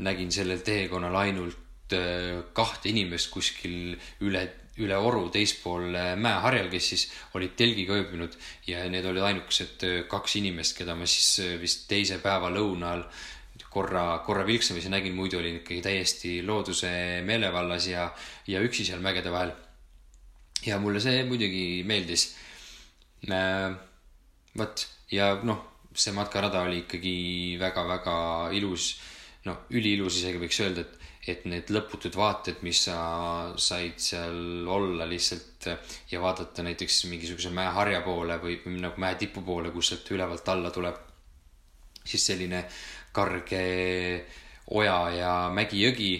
nägin 0.03 0.31
sellel 0.31 0.59
teekonnal 0.65 1.15
ainult 1.21 1.93
äh, 1.95 2.41
kahte 2.53 2.89
inimest 2.91 3.29
kuskil 3.31 3.95
üle, 4.25 4.43
üle 4.81 4.97
oru 4.99 5.29
teispool 5.31 5.95
äh, 5.95 6.13
mäeharjal, 6.19 6.67
kes 6.71 6.89
siis 6.91 7.05
olid 7.37 7.55
telgiga 7.55 7.95
ööbinud 7.95 8.35
ja 8.67 8.83
need 8.91 9.07
olid 9.07 9.23
ainukesed 9.29 9.85
äh, 9.87 10.01
kaks 10.11 10.35
inimest, 10.41 10.75
keda 10.77 10.97
ma 10.99 11.07
siis 11.07 11.61
vist 11.61 11.87
teise 11.91 12.19
päeva 12.23 12.51
lõunal 12.51 13.05
korra, 13.71 14.19
korra 14.25 14.43
vilksamisi 14.47 14.91
nägin, 14.91 15.15
muidu 15.15 15.39
olin 15.39 15.61
ikkagi 15.61 15.81
täiesti 15.83 16.39
looduse 16.43 17.21
meelevallas 17.27 17.87
ja, 17.91 18.09
ja 18.47 18.63
üksi 18.63 18.87
seal 18.87 19.03
mägede 19.03 19.31
vahel. 19.31 19.55
ja 20.65 20.79
mulle 20.79 20.99
see 20.99 21.23
muidugi 21.27 21.83
meeldis. 21.87 22.35
vot 24.57 24.87
ja 25.11 25.35
noh, 25.43 25.59
see 25.93 26.11
matkarada 26.15 26.63
oli 26.67 26.83
ikkagi 26.83 27.17
väga-väga 27.59 28.15
ilus 28.55 28.95
noh, 29.45 29.65
üliilus 29.77 30.19
isegi 30.19 30.41
võiks 30.41 30.59
öelda, 30.65 30.85
et, 30.85 31.09
et 31.31 31.45
need 31.49 31.71
lõputud 31.73 32.15
vaated, 32.17 32.61
mis 32.65 32.85
sa 32.87 32.97
said 33.61 33.99
seal 34.01 34.69
olla 34.69 35.07
lihtsalt 35.09 35.69
ja 36.11 36.21
vaadata 36.21 36.65
näiteks 36.65 37.03
mingisuguse 37.11 37.51
mäeharja 37.55 38.01
poole 38.05 38.39
või, 38.41 38.59
nagu 38.81 39.01
mäe 39.01 39.17
tipu 39.21 39.45
poole, 39.45 39.73
kus 39.73 39.93
sealt 39.93 40.11
ülevalt 40.15 40.53
alla 40.53 40.73
tuleb 40.73 41.01
siis 42.05 42.25
selline 42.31 42.65
karge 43.15 43.65
oja 44.77 44.97
ja 45.15 45.33
mägi-jõgi. 45.53 46.13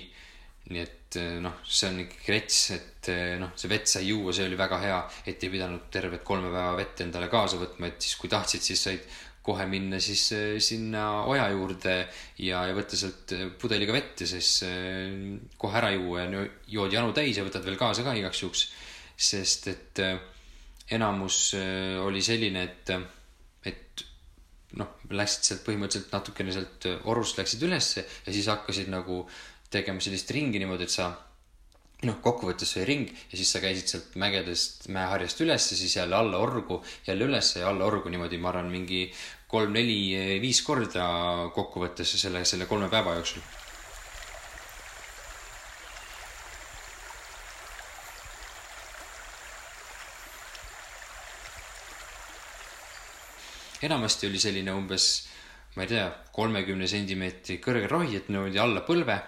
nii 0.65 0.81
et 0.81 1.17
noh, 1.41 1.59
see 1.61 1.89
on 1.91 1.99
ikkagi 2.01 2.31
rets, 2.33 2.59
et 2.73 3.09
noh, 3.39 3.51
see 3.55 3.69
vett 3.69 3.89
sai 3.89 4.07
juua, 4.07 4.33
see 4.33 4.47
oli 4.49 4.57
väga 4.57 4.79
hea, 4.81 4.97
et 5.29 5.43
ei 5.45 5.51
pidanud 5.53 5.85
tervet 5.93 6.23
kolme 6.25 6.49
päeva 6.49 6.73
vett 6.79 7.03
endale 7.05 7.29
kaasa 7.29 7.59
võtma, 7.61 7.91
et 7.91 8.01
siis 8.01 8.17
kui 8.19 8.31
tahtsid, 8.31 8.65
siis 8.65 8.81
said 8.87 9.05
kohe 9.45 9.65
minna 9.69 9.99
siis 10.01 10.23
äh, 10.33 10.55
sinna 10.63 11.05
oja 11.29 11.45
juurde 11.53 11.95
ja, 12.41 12.63
ja 12.65 12.73
võtta 12.75 12.97
sealt 12.97 13.33
äh, 13.35 13.45
pudeliga 13.61 13.93
vett 13.93 14.23
ja 14.23 14.29
siis 14.29 14.51
äh, 14.65 15.13
kohe 15.61 15.77
ära 15.77 15.91
juua 15.93 16.25
ja 16.25 16.45
jood 16.77 16.95
janu 16.95 17.13
täis 17.15 17.37
ja 17.37 17.45
võtad 17.45 17.65
veel 17.67 17.77
kaasa 17.79 18.05
ka 18.05 18.15
igaks 18.17 18.41
juhuks. 18.41 18.65
sest 19.15 19.69
et 19.71 20.01
enamus 20.91 21.55
oli 22.03 22.19
selline, 22.21 22.63
et, 22.67 22.89
et 23.63 24.01
noh, 24.75 24.89
läksid 25.07 25.47
sealt 25.47 25.63
põhimõtteliselt 25.63 26.11
natukene 26.11 26.51
sealt 26.51 26.87
orust 27.07 27.39
läksid 27.39 27.63
ülesse 27.63 28.03
ja 28.03 28.33
siis 28.33 28.49
hakkasid 28.51 28.91
nagu 28.91 29.21
tegema 29.71 30.03
sellist 30.03 30.33
ringi 30.35 30.59
niimoodi, 30.59 30.83
et 30.83 30.93
sa 30.93 31.13
noh, 32.03 32.17
kokkuvõttes 32.21 32.75
see 32.75 32.85
ring 32.87 33.09
ja 33.09 33.37
siis 33.39 33.51
sa 33.55 33.61
käisid 33.63 33.89
sealt 33.89 34.15
mägedest 34.19 34.89
mäeharjast 34.93 35.41
ülesse, 35.45 35.77
siis 35.79 35.95
jälle 35.95 36.15
alla 36.15 36.41
orgu, 36.43 36.81
jälle 37.07 37.29
ülesse 37.29 37.63
ja 37.63 37.69
alla 37.71 37.85
orgu 37.87 38.11
niimoodi, 38.11 38.37
ma 38.37 38.51
arvan, 38.51 38.71
mingi 38.71 39.07
kolm-neli-viis 39.47 40.61
korda 40.65 41.05
kokkuvõttes 41.55 42.17
selle, 42.19 42.43
selle 42.45 42.67
kolme 42.69 42.89
päeva 42.91 43.15
jooksul. 43.19 43.45
enamasti 53.85 54.25
oli 54.25 54.39
selline 54.41 54.73
umbes, 54.73 55.27
ma 55.75 55.83
ei 55.83 55.89
tea, 55.91 56.05
kolmekümne 56.33 56.87
sentimeetri 56.89 57.59
kõrge 57.61 57.89
rohi, 57.91 58.15
et 58.17 58.31
niimoodi 58.33 58.57
alla 58.57 58.81
põlve 58.87 59.19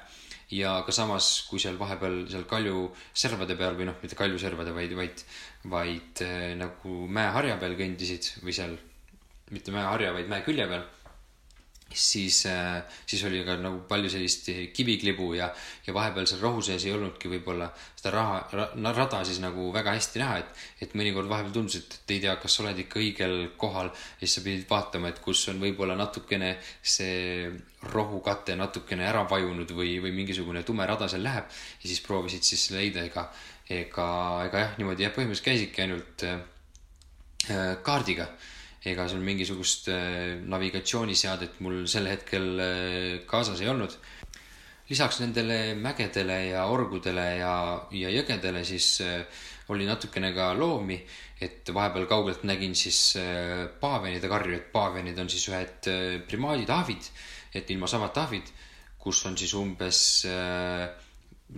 ja 0.53 0.77
ka 0.87 0.95
samas, 0.95 1.29
kui 1.49 1.59
seal 1.59 1.79
vahepeal 1.79 2.21
seal 2.31 2.45
kaljuservade 2.47 3.57
peal 3.59 3.75
või 3.79 3.89
noh, 3.89 3.97
mitte 4.01 4.15
kaljuservade, 4.19 4.73
vaid, 4.75 4.93
vaid, 4.95 5.23
vaid 5.71 6.21
äh, 6.23 6.53
nagu 6.59 6.99
mäeharja 7.11 7.57
peal 7.61 7.75
kõndisid 7.79 8.31
või 8.43 8.55
seal, 8.55 8.77
mitte 9.51 9.75
mäeharja, 9.75 10.13
vaid 10.15 10.31
mäe 10.31 10.45
külje 10.47 10.67
peal 10.69 10.85
siis, 11.93 12.45
äh, 12.45 12.83
siis 13.05 13.23
oli 13.23 13.43
ka 13.45 13.55
nagu 13.61 13.79
palju 13.87 14.09
sellist 14.11 14.49
kiviklibu 14.73 15.31
ja, 15.37 15.47
ja 15.87 15.93
vahepeal 15.95 16.27
seal 16.27 16.41
rohu 16.43 16.61
sees 16.61 16.85
ei 16.85 16.93
olnudki 16.95 17.29
võib-olla 17.31 17.69
seda 17.95 18.11
raha 18.15 18.41
ra,, 18.51 18.91
rada 18.97 19.21
siis 19.25 19.39
nagu 19.43 19.69
väga 19.73 19.93
hästi 19.95 20.21
näha, 20.21 20.39
et, 20.41 20.65
et 20.83 20.95
mõnikord 20.99 21.29
vahepeal 21.31 21.55
tundus, 21.55 21.79
et, 21.79 21.97
et 22.01 22.15
ei 22.17 22.23
tea, 22.25 22.35
kas 22.41 22.57
sa 22.57 22.65
oled 22.65 22.81
ikka 22.83 22.99
õigel 23.01 23.37
kohal. 23.59 23.91
Ja 24.19 24.25
siis 24.25 24.37
sa 24.39 24.43
pidid 24.45 24.67
vaatama, 24.69 25.11
et 25.13 25.21
kus 25.23 25.45
on 25.51 25.61
võib-olla 25.63 25.95
natukene 25.99 26.55
see 26.81 27.47
rohukate 27.93 28.57
natukene 28.57 29.07
ära 29.07 29.23
vajunud 29.29 29.71
või, 29.77 29.97
või 30.03 30.11
mingisugune 30.15 30.63
tume 30.67 30.85
rada 30.89 31.07
seal 31.11 31.23
läheb. 31.23 31.47
Ja 31.81 31.87
siis 31.87 32.03
proovisid 32.05 32.43
siis 32.43 32.67
leida, 32.75 33.05
ega, 33.07 33.29
ega, 33.69 34.09
ega 34.49 34.65
jah, 34.65 34.77
niimoodi 34.81 35.07
jah, 35.07 35.15
põhimõtteliselt 35.15 35.49
käisidki 35.49 35.85
ainult 35.85 36.27
äh, 36.27 36.45
äh 37.53 37.73
kaardiga 37.85 38.27
ega 38.85 39.07
sul 39.09 39.23
mingisugust 39.25 39.89
äh, 39.89 40.37
navigatsiooniseadet 40.45 41.59
mul 41.65 41.85
sel 41.89 42.09
hetkel 42.11 42.47
äh, 42.61 43.25
kaasas 43.29 43.61
ei 43.61 43.69
olnud. 43.71 43.97
lisaks 44.87 45.19
nendele 45.19 45.75
mägedele 45.75 46.45
ja 46.47 46.61
orgudele 46.71 47.25
ja, 47.41 47.53
ja 47.91 48.09
jõgedele 48.09 48.63
siis 48.63 49.01
äh, 49.03 49.25
oli 49.67 49.85
natukene 49.85 50.31
ka 50.31 50.53
loomi, 50.55 50.95
et 51.41 51.67
vahepeal 51.75 52.05
kaugelt 52.07 52.45
nägin 52.47 52.71
siis 52.75 53.17
paavenide 53.81 54.29
karju, 54.31 54.55
et 54.55 54.69
paavenid 54.71 55.17
on 55.19 55.27
siis 55.27 55.43
ühed 55.51 55.89
primaadid-ahvid, 56.29 57.09
et 57.51 57.73
ilma 57.75 57.89
samad 57.91 58.15
ahvid, 58.15 58.47
kus 58.97 59.19
on 59.27 59.35
siis 59.35 59.51
umbes 59.59 59.99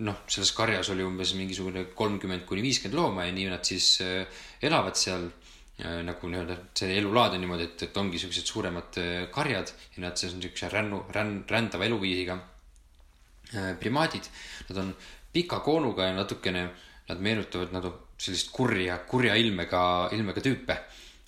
noh, 0.02 0.18
selles 0.26 0.50
karjas 0.58 0.90
oli 0.90 1.06
umbes 1.06 1.36
mingisugune 1.38 1.84
kolmkümmend 1.94 2.42
kuni 2.50 2.66
viiskümmend 2.66 2.98
looma 2.98 3.28
ja 3.28 3.36
nii 3.36 3.46
nad 3.52 3.62
siis 3.70 3.92
elavad 4.02 4.98
seal 4.98 5.30
nagu 6.04 6.28
nii-öelda 6.28 6.56
see 6.76 6.96
elulaad 6.98 7.36
on 7.36 7.44
niimoodi, 7.44 7.66
et, 7.70 7.84
et 7.86 7.98
ongi 8.00 8.20
siuksed 8.20 8.48
suuremad 8.48 8.98
äh, 9.00 9.24
karjad 9.32 9.72
ja 9.94 10.04
nad 10.04 10.18
siis 10.20 10.34
on 10.36 10.42
siukse 10.44 10.68
rännu, 10.72 11.04
ränn, 11.14 11.42
rändava 11.48 11.86
eluviisiga 11.86 12.36
äh, 13.54 13.72
primaadid. 13.80 14.28
Nad 14.68 14.82
on 14.82 14.94
pika 15.32 15.60
koonuga 15.64 16.10
ja 16.10 16.16
natukene, 16.16 16.66
nad 17.08 17.22
meenutavad 17.22 17.72
nagu 17.74 17.92
sellist 18.20 18.50
kurja, 18.52 18.98
kurja 19.08 19.36
ilmega, 19.40 19.82
ilmega 20.16 20.44
tüüpe. 20.44 20.78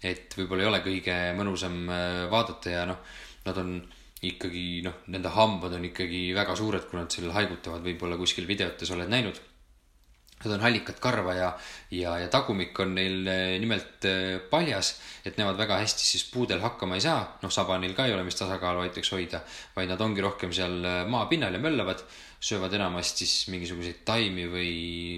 et 0.03 0.35
võib-olla 0.35 0.65
ei 0.65 0.69
ole 0.69 0.79
kõige 0.83 1.17
mõnusam 1.39 1.77
äh, 1.87 2.25
vaadata 2.31 2.71
ja 2.73 2.87
noh, 2.89 2.99
nad 3.47 3.59
on 3.63 3.77
ikkagi 4.23 4.83
noh, 4.83 5.01
nende 5.15 5.31
hambad 5.35 5.77
on 5.79 5.87
ikkagi 5.87 6.29
väga 6.35 6.57
suured, 6.59 6.89
kui 6.91 6.99
nad 6.99 7.11
seal 7.11 7.31
haigutavad, 7.35 7.83
võib-olla 7.87 8.19
kuskil 8.19 8.47
videotes 8.51 8.91
oled 8.91 9.11
näinud 9.11 9.39
Nad 10.43 10.57
on 10.57 10.65
hallikat 10.65 10.99
karva 11.03 11.35
ja, 11.37 11.51
ja, 11.95 12.17
ja 12.19 12.29
tagumik 12.33 12.79
on 12.83 12.95
neil 12.97 13.29
eh, 13.31 13.57
nimelt 13.63 14.07
eh, 14.09 14.39
paljas, 14.51 14.95
et 15.25 15.39
nemad 15.39 15.59
väga 15.61 15.79
hästi 15.83 16.07
siis 16.07 16.25
puudel 16.33 16.63
hakkama 16.65 16.99
ei 16.99 17.05
saa. 17.05 17.21
noh, 17.43 17.53
saba 17.53 17.79
neil 17.79 17.95
ka 17.95 18.07
ei 18.09 18.15
ole, 18.17 18.25
mis 18.27 18.39
tasakaalu 18.39 18.87
aitaks 18.87 19.13
hoida, 19.15 19.43
vaid 19.77 19.93
nad 19.93 20.01
ongi 20.03 20.25
rohkem 20.25 20.55
seal 20.55 20.79
eh, 20.83 21.03
maapinnal 21.07 21.55
ja 21.55 21.63
möllavad, 21.63 22.03
söövad 22.43 22.75
enamasti 22.75 23.27
siis 23.27 23.49
mingisuguseid 23.55 24.03
taimi 24.09 24.49
või 24.51 24.73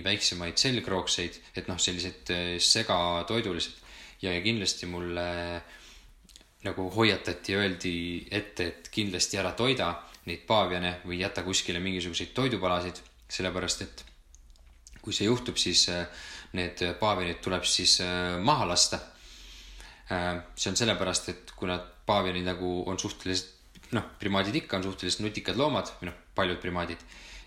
väiksemaid 0.04 0.60
selgrookseid, 0.60 1.40
et 1.56 1.70
noh, 1.72 1.80
sellised 1.80 2.34
segatoidulised. 2.60 3.80
ja, 4.20 4.32
ja 4.32 4.42
kindlasti 4.44 4.86
mulle 4.86 5.24
nagu 6.64 6.88
hoiatati 6.90 7.56
öeldi 7.56 7.96
ette, 8.32 8.66
et 8.66 8.88
kindlasti 8.92 9.40
ära 9.40 9.52
toida 9.56 9.92
neid 10.28 10.44
paaviane 10.48 10.98
või 11.04 11.20
jäta 11.20 11.44
kuskile 11.44 11.80
mingisuguseid 11.84 12.32
toidupalasid, 12.36 13.00
sellepärast 13.28 13.84
et 13.84 14.04
kui 15.04 15.12
see 15.12 15.28
juhtub, 15.28 15.58
siis 15.60 15.88
äh, 15.92 16.06
need 16.56 16.80
paavianid 17.00 17.42
tuleb 17.44 17.66
siis 17.68 17.98
äh, 18.04 18.38
maha 18.40 18.70
lasta. 18.70 19.00
Äh, 20.12 20.30
see 20.56 20.72
on 20.72 20.80
sellepärast, 20.80 21.28
et 21.34 21.52
kuna 21.58 21.76
paavianid 22.08 22.48
nagu 22.48 22.78
on 22.88 23.00
suhteliselt, 23.00 23.52
noh, 23.94 24.08
primaadid 24.20 24.56
ikka 24.62 24.80
on 24.80 24.88
suhteliselt 24.88 25.26
nutikad 25.26 25.60
loomad 25.60 25.92
või 26.00 26.10
noh, 26.10 26.18
paljud 26.34 26.58
primaadid, 26.62 27.04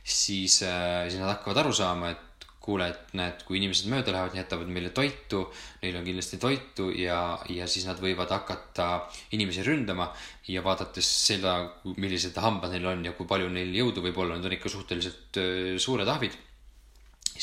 siis, 0.08 0.62
siis 0.62 1.20
nad 1.20 1.34
hakkavad 1.34 1.60
aru 1.64 1.74
saama, 1.76 2.14
et 2.14 2.46
kuule, 2.64 2.88
et 2.92 3.14
näed, 3.16 3.44
kui 3.48 3.60
inimesed 3.60 3.88
mööda 3.92 4.12
lähevad, 4.12 4.36
jätavad 4.36 4.70
meile 4.72 4.90
toitu, 4.96 5.42
neil 5.82 5.98
on 6.00 6.08
kindlasti 6.08 6.40
toitu 6.40 6.90
ja, 7.00 7.20
ja 7.52 7.68
siis 7.68 7.86
nad 7.88 8.00
võivad 8.04 8.32
hakata 8.32 8.88
inimesi 9.36 9.64
ründama 9.68 10.10
ja 10.52 10.64
vaadates 10.66 11.08
seda, 11.28 11.58
millised 11.96 12.36
hambad 12.44 12.76
neil 12.76 12.90
on 12.92 13.08
ja 13.08 13.16
kui 13.16 13.28
palju 13.30 13.52
neil 13.52 13.72
jõudu 13.76 14.04
võib 14.04 14.20
olla, 14.24 14.36
nad 14.36 14.48
on 14.48 14.58
ikka 14.58 14.72
suhteliselt 14.72 15.40
suured 15.84 16.12
ahvid 16.12 16.36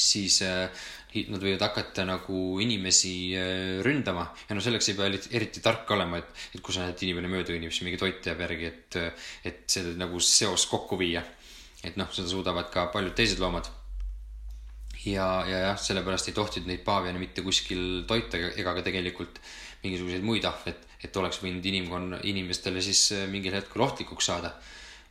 siis 0.00 0.40
äh, 0.46 0.68
nad 1.30 1.42
võivad 1.42 1.62
hakata 1.62 2.04
nagu 2.08 2.38
inimesi 2.62 3.14
äh, 3.38 3.80
ründama 3.86 4.26
ja 4.48 4.56
no 4.56 4.62
selleks 4.64 4.90
ei 4.90 4.98
pea 4.98 5.10
eriti 5.38 5.62
tark 5.62 5.90
olema, 5.94 6.18
et, 6.18 6.44
et 6.56 6.62
kui 6.64 6.74
sa 6.74 6.86
näed, 6.86 7.00
inimene 7.06 7.30
mööda 7.30 7.54
kõnnib, 7.54 7.72
siis 7.74 7.86
mingi 7.86 8.00
toit 8.00 8.26
jääb 8.26 8.42
järgi, 8.46 8.70
et, 8.70 8.98
et 9.46 9.64
see 9.70 9.94
nagu 10.00 10.20
seos 10.22 10.66
kokku 10.70 10.98
viia. 11.00 11.22
et 11.84 11.98
noh, 12.00 12.08
seda 12.16 12.30
suudavad 12.30 12.70
ka 12.72 12.86
paljud 12.92 13.14
teised 13.14 13.42
loomad. 13.42 13.68
ja, 15.04 15.28
ja 15.46 15.60
jah, 15.68 15.78
sellepärast 15.78 16.32
ei 16.32 16.38
tohtinud 16.38 16.70
neid 16.70 16.82
paaviane 16.86 17.20
mitte 17.20 17.44
kuskil 17.44 18.04
toita 18.08 18.40
ega, 18.50 18.74
ka 18.74 18.82
tegelikult 18.82 19.38
mingisuguseid 19.84 20.24
muid 20.24 20.46
ahve, 20.48 20.72
et, 21.04 21.16
oleks 21.20 21.42
võinud 21.44 21.66
inimkonna, 21.68 22.22
inimestele 22.24 22.82
siis 22.82 23.10
äh, 23.12 23.28
mingil 23.30 23.54
hetkel 23.54 23.86
ohtlikuks 23.86 24.32
saada. 24.32 24.56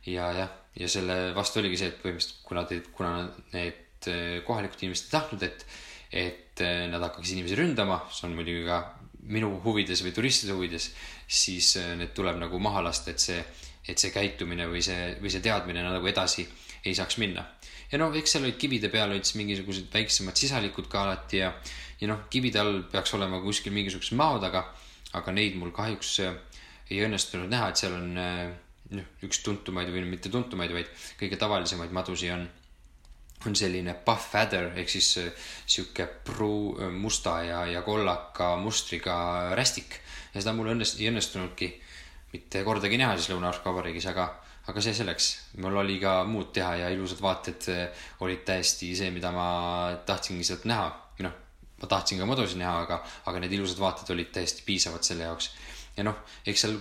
ja 0.04 0.28
jah, 0.36 0.52
ja 0.76 0.88
selle 0.90 1.32
vastu 1.36 1.62
oligi 1.62 1.80
see, 1.80 1.94
et 1.94 2.02
põhimõtteliselt 2.02 2.42
kuna 2.44 2.66
kuna 2.98 3.12
need 3.54 3.84
et 4.04 4.12
eh, 4.12 4.42
kohalikud 4.44 4.82
inimesed 4.82 5.08
ei 5.08 5.14
tahtnud, 5.14 5.42
et, 5.46 5.64
et 6.12 6.62
eh, 6.64 6.84
nad 6.90 7.02
hakkaks 7.02 7.32
inimesi 7.34 7.58
ründama, 7.58 8.02
see 8.12 8.28
on 8.28 8.36
muidugi 8.36 8.64
ka 8.66 8.80
minu 9.32 9.54
huvides 9.64 10.02
või 10.04 10.12
turistide 10.16 10.56
huvides, 10.56 10.90
siis 11.26 11.74
eh, 11.80 11.94
need 11.98 12.12
tuleb 12.16 12.38
nagu 12.42 12.60
maha 12.62 12.84
lasta, 12.84 13.14
et 13.14 13.22
see, 13.22 13.40
et 13.88 14.00
see 14.00 14.12
käitumine 14.14 14.68
või 14.70 14.82
see, 14.84 15.14
või 15.20 15.32
see 15.32 15.44
teadmine 15.44 15.84
nagu 15.84 16.10
edasi 16.10 16.46
ei 16.84 16.94
saaks 16.96 17.18
minna. 17.22 17.46
ja 17.90 18.00
noh, 18.00 18.12
eks 18.16 18.36
seal 18.36 18.44
olid 18.44 18.58
kivide 18.60 18.90
peal 18.92 19.12
olid 19.12 19.24
siis 19.24 19.38
mingisugused 19.40 19.88
väiksemad 19.92 20.36
sisalikud 20.36 20.88
ka 20.90 21.04
alati 21.04 21.40
ja, 21.40 21.52
ja 22.00 22.10
noh, 22.10 22.26
kivide 22.30 22.60
all 22.60 22.82
peaks 22.90 23.14
olema 23.16 23.40
kuskil 23.40 23.72
mingisugused 23.72 24.16
maod, 24.18 24.44
aga, 24.44 24.66
aga 25.16 25.32
neid 25.32 25.56
mul 25.56 25.72
kahjuks 25.72 26.18
ei 26.90 27.00
õnnestunud 27.06 27.48
näha, 27.48 27.70
et 27.70 27.80
seal 27.80 27.94
on 27.96 28.10
noh, 28.18 29.08
üks 29.24 29.40
tuntumaid 29.46 29.88
või 29.92 30.04
mitte 30.10 30.32
tuntumaid, 30.32 30.74
vaid 30.76 30.90
kõige 31.20 31.40
tavalisemaid 31.40 31.94
madusi 31.96 32.28
on 32.34 32.44
on 33.46 33.56
selline 33.58 33.94
buff 34.06 34.34
adder 34.38 34.70
ehk 34.78 34.90
siis 34.90 35.10
äh, 35.20 35.48
sihuke 35.66 36.06
pruu, 36.26 36.74
äh, 36.78 36.90
musta 36.92 37.38
ja, 37.44 37.64
ja 37.66 37.82
kollaka 37.82 38.54
mustriga 38.56 39.16
rästik. 39.54 40.00
ja 40.34 40.40
seda 40.40 40.54
mul 40.56 40.72
õnnest-, 40.74 41.00
ei 41.00 41.10
õnnestunudki 41.12 41.70
mitte 42.34 42.64
kordagi 42.66 42.98
näha 42.98 43.14
siis 43.18 43.30
Lõuna-Aafrika 43.30 43.70
Vabariigis, 43.70 44.08
aga, 44.10 44.26
aga 44.70 44.82
see 44.82 44.94
selleks, 44.96 45.28
mul 45.62 45.76
oli 45.84 46.00
ka 46.02 46.16
muud 46.26 46.50
teha 46.56 46.72
ja 46.82 46.90
ilusad 46.94 47.22
vaated 47.22 47.68
äh, 47.72 48.08
olid 48.26 48.42
täiesti 48.48 48.90
see, 48.98 49.12
mida 49.14 49.30
ma 49.34 49.46
tahtsingi 50.06 50.46
sealt 50.46 50.66
näha. 50.70 50.90
noh, 51.24 51.36
ma 51.80 51.88
tahtsin 51.90 52.18
ka 52.18 52.26
modusid 52.26 52.58
näha, 52.58 52.80
aga, 52.86 52.98
aga 53.30 53.44
need 53.44 53.54
ilusad 53.54 53.78
vaated 53.82 54.10
olid 54.16 54.32
täiesti 54.34 54.66
piisavad 54.66 55.06
selle 55.06 55.28
jaoks. 55.30 55.52
ja 55.96 56.06
noh, 56.06 56.18
eks 56.46 56.66
seal 56.66 56.80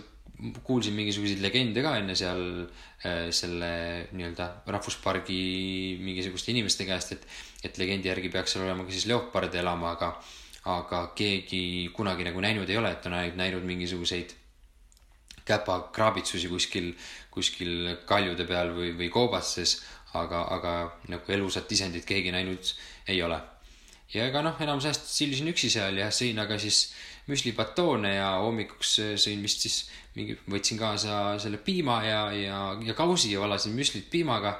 kuulsin 0.64 0.96
mingisuguseid 0.98 1.42
legende 1.44 1.84
ka 1.86 1.96
enne 2.00 2.16
seal 2.18 2.44
äh, 2.64 3.30
selle 3.32 3.72
nii-öelda 4.12 4.50
rahvuspargi 4.74 5.98
mingisuguste 6.04 6.52
inimeste 6.52 6.88
käest, 6.90 7.16
et, 7.16 7.28
et 7.64 7.78
legendi 7.80 8.10
järgi 8.12 8.32
peaks 8.34 8.56
seal 8.56 8.66
olema 8.66 8.86
ka 8.88 8.96
siis 8.96 9.08
leoparde 9.12 9.62
elama, 9.62 9.94
aga, 9.96 10.14
aga 10.74 11.04
keegi 11.16 11.92
kunagi 11.96 12.26
nagu 12.28 12.44
näinud 12.44 12.70
ei 12.70 12.80
ole, 12.82 12.96
et 12.96 13.06
on 13.10 13.18
ainult 13.20 13.40
näinud 13.40 13.68
mingisuguseid 13.70 14.34
käpakraabitsusi 15.46 16.48
kuskil, 16.48 16.94
kuskil 17.32 17.98
kaljude 18.08 18.46
peal 18.48 18.72
või, 18.76 18.94
või 18.98 19.10
koobastes, 19.12 19.82
aga, 20.20 20.46
aga 20.56 20.76
nagu 21.12 21.36
elusat 21.36 21.72
isendit 21.72 22.06
keegi 22.08 22.32
näinud 22.32 22.76
ei 23.12 23.22
ole. 23.24 23.40
ja 24.14 24.28
ega 24.30 24.44
noh, 24.46 24.60
enamus 24.62 24.86
ajast 24.86 25.08
sillisin 25.10 25.50
üksi 25.50 25.72
seal 25.74 25.98
ja 25.98 26.12
sõin 26.14 26.38
aga 26.40 26.60
siis 26.62 26.94
müslibatoone 27.30 28.16
ja 28.16 28.30
hommikuks 28.44 28.98
sõin 29.22 29.44
vist 29.46 29.66
siis 29.66 29.78
mingi, 30.18 30.38
võtsin 30.50 30.80
kaasa 30.80 31.40
selle 31.42 31.60
piima 31.64 32.02
ja, 32.06 32.24
ja, 32.36 32.62
ja 32.84 32.96
kausi 32.98 33.32
ja 33.34 33.44
valasin 33.44 33.76
müslit 33.78 34.10
piimaga 34.12 34.58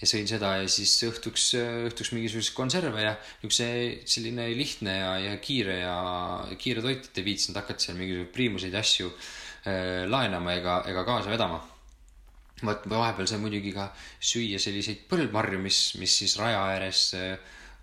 ja 0.00 0.08
sõin 0.08 0.24
seda 0.28 0.54
ja 0.62 0.68
siis 0.72 0.94
õhtuks, 1.04 1.50
õhtuks 1.90 2.14
mingisuguseid 2.16 2.56
konserve 2.56 3.04
ja 3.04 3.12
niisuguse 3.42 3.68
selline 4.08 4.48
lihtne 4.56 4.96
ja, 4.96 5.12
ja 5.26 5.36
kiire 5.44 5.82
ja 5.82 5.98
kiire 6.56 6.82
toit, 6.84 7.10
et 7.10 7.20
ei 7.20 7.28
viitsinud 7.32 7.60
hakata 7.60 7.84
seal 7.84 8.00
mingisuguseid 8.00 8.34
priimuseid 8.34 8.80
asju 8.80 9.12
Äh, 9.60 10.06
laenama 10.08 10.54
ega, 10.56 10.78
ega 10.88 11.04
kaasa 11.04 11.28
vedama. 11.30 11.60
vot 12.60 12.82
vahepeal 12.88 13.26
sai 13.28 13.38
muidugi 13.40 13.70
ka 13.72 13.86
süüa 14.20 14.58
selliseid 14.60 15.06
põldmarju, 15.08 15.58
mis, 15.64 15.78
mis 16.00 16.12
siis 16.20 16.34
raja 16.36 16.58
ääres 16.74 17.00
äh, 17.16 17.38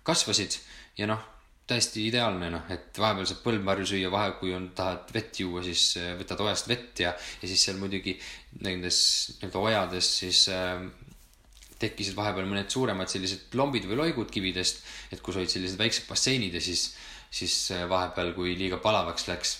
kasvasid 0.06 0.54
ja 0.98 1.08
noh, 1.10 1.22
täiesti 1.68 2.06
ideaalne 2.08 2.48
noh, 2.52 2.64
et 2.72 2.96
vahepeal 2.98 3.28
saab 3.28 3.42
põldmarju 3.44 3.90
süüa, 3.90 4.12
vahe 4.12 4.32
kui 4.40 4.54
on, 4.56 4.70
tahad 4.76 5.12
vett 5.14 5.42
juua, 5.42 5.62
siis 5.66 5.90
äh, 6.00 6.14
võtad 6.20 6.40
ojast 6.46 6.70
vett 6.70 7.04
ja, 7.04 7.12
ja 7.12 7.50
siis 7.50 7.66
seal 7.68 7.78
muidugi 7.80 8.16
nendes 8.64 9.00
nii-öelda 9.36 9.62
ojades 9.62 10.10
siis 10.22 10.46
äh, 10.54 10.80
tekkisid 11.78 12.16
vahepeal 12.18 12.48
mõned 12.50 12.72
suuremad 12.72 13.10
sellised 13.12 13.54
lombid 13.58 13.86
või 13.86 14.00
loigud 14.00 14.32
kividest, 14.34 14.82
et 15.14 15.22
kus 15.22 15.38
olid 15.38 15.52
sellised 15.52 15.78
väiksed 15.78 16.08
basseinid 16.10 16.56
ja 16.56 16.62
siis, 16.64 16.90
siis 17.30 17.56
vahepeal, 17.90 18.32
kui 18.34 18.56
liiga 18.58 18.80
palavaks 18.82 19.28
läks 19.30 19.58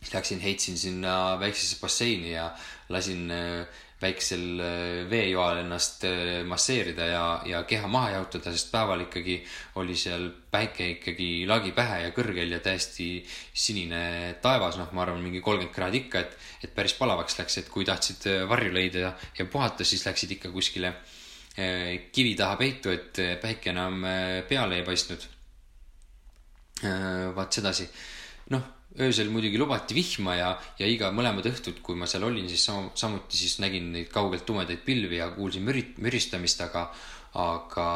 siis 0.00 0.14
läksin, 0.14 0.40
heitsin 0.40 0.78
sinna 0.78 1.40
väiksesse 1.40 1.76
basseini 1.80 2.32
ja 2.32 2.50
lasin 2.88 3.30
äh, 3.30 3.66
väiksel 4.00 4.60
äh, 4.60 5.10
veejoal 5.10 5.60
ennast 5.60 6.04
äh, 6.08 6.40
masseerida 6.48 7.06
ja, 7.10 7.24
ja 7.46 7.62
keha 7.68 7.88
maha 7.90 8.14
jahutada, 8.14 8.52
sest 8.54 8.70
päeval 8.72 9.04
ikkagi 9.04 9.36
oli 9.82 9.96
seal 9.98 10.28
päike 10.50 10.88
ikkagi 10.96 11.28
lagi 11.48 11.74
pähe 11.76 12.00
ja 12.06 12.14
kõrgel 12.16 12.56
ja 12.56 12.62
täiesti 12.64 13.10
sinine 13.52 14.02
taevas, 14.42 14.80
noh, 14.80 14.88
ma 14.96 15.04
arvan, 15.04 15.20
mingi 15.24 15.44
kolmkümmend 15.44 15.76
kraadi 15.76 16.04
ikka, 16.04 16.24
et, 16.24 16.48
et 16.64 16.74
päris 16.74 16.96
palavaks 16.98 17.38
läks, 17.42 17.60
et 17.60 17.70
kui 17.72 17.84
tahtsid 17.88 18.26
varju 18.48 18.72
leida 18.74 19.04
ja, 19.04 19.12
ja 19.38 19.48
puhata, 19.52 19.84
siis 19.84 20.06
läksid 20.08 20.36
ikka 20.38 20.52
kuskile 20.54 20.94
kivi 22.14 22.32
taha 22.38 22.56
peitu, 22.56 22.92
et 22.94 23.18
päike 23.42 23.72
enam 23.74 24.04
peale 24.48 24.78
ei 24.78 24.84
paistnud. 24.86 25.26
vaat 27.36 27.52
sedasi, 27.52 27.84
noh 28.54 28.79
öösel 28.98 29.30
muidugi 29.30 29.58
lubati 29.58 29.94
vihma 29.94 30.34
ja, 30.34 30.50
ja 30.80 30.88
iga 30.90 31.12
mõlemad 31.14 31.46
õhtud, 31.46 31.78
kui 31.84 31.94
ma 31.98 32.08
seal 32.10 32.24
olin, 32.26 32.48
siis 32.50 32.64
sam 32.66 32.88
samuti 32.98 33.38
siis 33.38 33.60
nägin 33.62 33.92
neid 33.94 34.10
kaugelt 34.10 34.42
tumedaid 34.48 34.82
pilvi 34.86 35.20
ja 35.20 35.28
kuulsin 35.34 35.62
müri-, 35.66 35.92
müristamist, 36.02 36.62
aga, 36.64 36.88
aga 37.38 37.86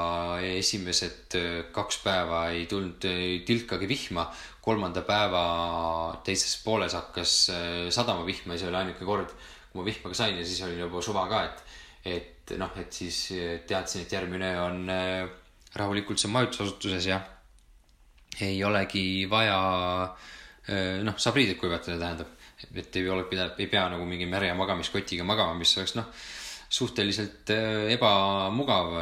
esimesed 0.55 1.35
äh, 1.41 1.49
kaks 1.75 1.99
päeva 2.05 2.45
ei 2.55 2.69
tulnud 2.71 3.09
äh, 3.11 3.25
tilkagi 3.47 3.89
vihma. 3.91 4.29
kolmanda 4.65 5.03
päeva 5.05 6.21
teises 6.25 6.55
pooles 6.65 6.95
hakkas 6.97 7.33
äh, 7.53 7.91
sadama 7.93 8.25
vihma 8.25 8.55
ja 8.55 8.63
see 8.63 8.71
oli 8.71 8.79
ainuke 8.79 9.05
kord, 9.05 9.35
kui 9.73 9.81
ma 9.81 9.89
vihma 9.89 10.13
ka 10.13 10.21
sain 10.21 10.39
ja 10.39 10.47
siis 10.47 10.63
oli 10.65 10.79
juba 10.79 11.03
suva 11.03 11.27
ka, 11.29 11.43
et, 11.45 11.65
et 12.05 12.55
noh, 12.61 12.71
et 12.79 12.93
siis 12.93 13.19
teadsin, 13.67 14.07
et 14.07 14.15
järgmine 14.15 14.55
on 14.63 14.87
rahulikult 15.75 16.23
seal 16.23 16.33
majutusasutuses 16.33 17.11
ja 17.11 17.19
ei 18.45 18.63
olegi 18.65 19.27
vaja 19.31 19.59
äh, 19.59 20.09
Äh, 20.09 20.34
noh, 21.05 21.19
saab 21.21 21.37
riideid 21.39 21.59
kuivatada, 21.61 21.99
tähendab, 22.01 22.31
et 22.73 22.97
ei 22.97 23.09
ole, 23.13 23.27
ei 23.59 23.69
pea 23.69 23.85
nagu 23.93 24.07
mingi 24.09 24.29
märja 24.31 24.55
magamiskotiga 24.57 25.27
magama, 25.27 25.57
mis 25.59 25.75
oleks 25.79 25.97
noh, 25.99 26.09
suhteliselt 26.73 27.53
äh, 27.55 27.93
ebamugav. 27.95 28.97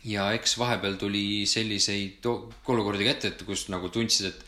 ja 0.00 0.30
eks 0.32 0.56
vahepeal 0.56 0.94
tuli 0.96 1.44
selliseid 1.44 2.24
olukordi 2.24 3.04
ka 3.04 3.10
ette, 3.12 3.32
et 3.34 3.42
kus 3.44 3.66
nagu 3.68 3.90
tundsid, 3.92 4.30
et, 4.30 4.44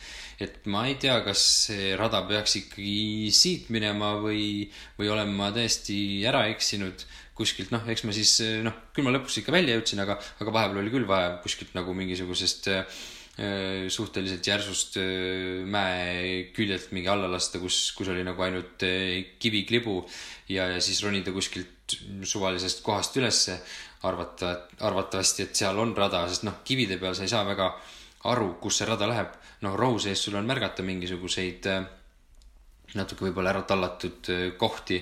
et 0.47 0.55
ma 0.65 0.87
ei 0.89 0.95
tea, 0.99 1.19
kas 1.21 1.43
see 1.67 1.91
rada 1.95 2.23
peaks 2.25 2.57
ikkagi 2.57 3.29
siit 3.31 3.69
minema 3.69 4.15
või, 4.17 4.71
või 4.97 5.11
olen 5.13 5.29
ma 5.37 5.51
täiesti 5.53 6.25
ära 6.25 6.47
eksinud 6.49 7.05
kuskilt, 7.37 7.69
noh, 7.73 7.85
eks 7.89 8.03
ma 8.05 8.13
siis 8.13 8.39
noh, 8.65 8.73
küll 8.93 9.05
ma 9.05 9.13
lõpuks 9.13 9.39
ikka 9.41 9.53
välja 9.53 9.77
jõudsin, 9.77 10.01
aga, 10.01 10.17
aga 10.41 10.55
vahepeal 10.57 10.81
oli 10.81 10.93
küll 10.93 11.07
vaja 11.09 11.37
kuskilt 11.45 11.77
nagu 11.77 11.93
mingisugusest 11.97 12.69
äh, 12.73 12.83
Äh, 12.83 13.22
suhteliselt 13.89 14.45
järsust 14.45 14.97
äh, 15.01 15.63
mäe 15.65 16.51
küljelt 16.53 16.91
mingi 16.93 17.09
alla 17.09 17.25
lasta, 17.31 17.57
kus, 17.57 17.87
kus 17.97 18.11
oli 18.13 18.21
nagu 18.25 18.41
ainult 18.45 18.85
äh, 18.85 19.33
kiviklibu 19.41 20.03
ja, 20.53 20.67
ja 20.69 20.81
siis 20.81 21.01
ronida 21.01 21.33
kuskilt 21.33 21.97
suvalisest 22.23 22.83
kohast 22.85 23.17
ülesse. 23.17 23.57
arvata, 24.03 24.67
arvatavasti, 24.83 25.43
et 25.43 25.55
seal 25.55 25.77
on 25.79 25.93
rada, 25.95 26.25
sest 26.27 26.43
noh, 26.43 26.57
kivide 26.67 26.97
peal 26.99 27.15
sa 27.15 27.23
ei 27.23 27.31
saa 27.31 27.45
väga 27.47 27.69
aru, 28.27 28.57
kus 28.59 28.77
see 28.77 28.87
rada 28.87 29.07
läheb. 29.07 29.33
noh, 29.63 29.75
rohu 29.79 29.99
sees 29.99 30.23
sul 30.23 30.35
on 30.35 30.45
märgata 30.45 30.83
mingisuguseid 30.83 31.69
natuke 32.93 33.25
võib-olla 33.25 33.53
ära 33.53 33.61
tallatud 33.63 34.27
kohti 34.59 34.99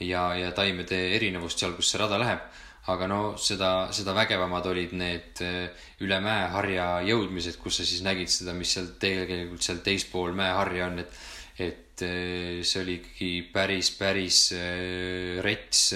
ja, 0.00 0.34
ja 0.34 0.50
taimede 0.52 0.98
erinevust 1.14 1.62
seal, 1.62 1.76
kus 1.78 1.92
see 1.92 2.02
rada 2.02 2.18
läheb 2.18 2.42
aga 2.88 3.06
no 3.10 3.20
seda, 3.36 3.90
seda 3.92 4.14
vägevamad 4.16 4.66
olid 4.70 4.94
need 4.96 5.40
eh, 5.44 5.86
üle 6.04 6.20
mäeharja 6.24 6.86
jõudmised, 7.10 7.58
kus 7.60 7.80
sa 7.80 7.86
siis 7.86 8.04
nägid 8.06 8.30
seda, 8.32 8.54
mis 8.56 8.72
seal 8.72 8.94
tegelikult 9.00 9.64
seal 9.64 9.82
teispool 9.84 10.32
mäeharja 10.36 10.88
on, 10.88 11.02
et, 11.02 11.18
et 11.60 12.04
eh, 12.06 12.60
see 12.64 12.80
oli 12.80 12.96
ikkagi 13.00 13.32
päris, 13.52 13.90
päris 13.98 14.44
eh, 14.56 15.40
rets 15.44 15.90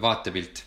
vaatepilt. 0.00 0.64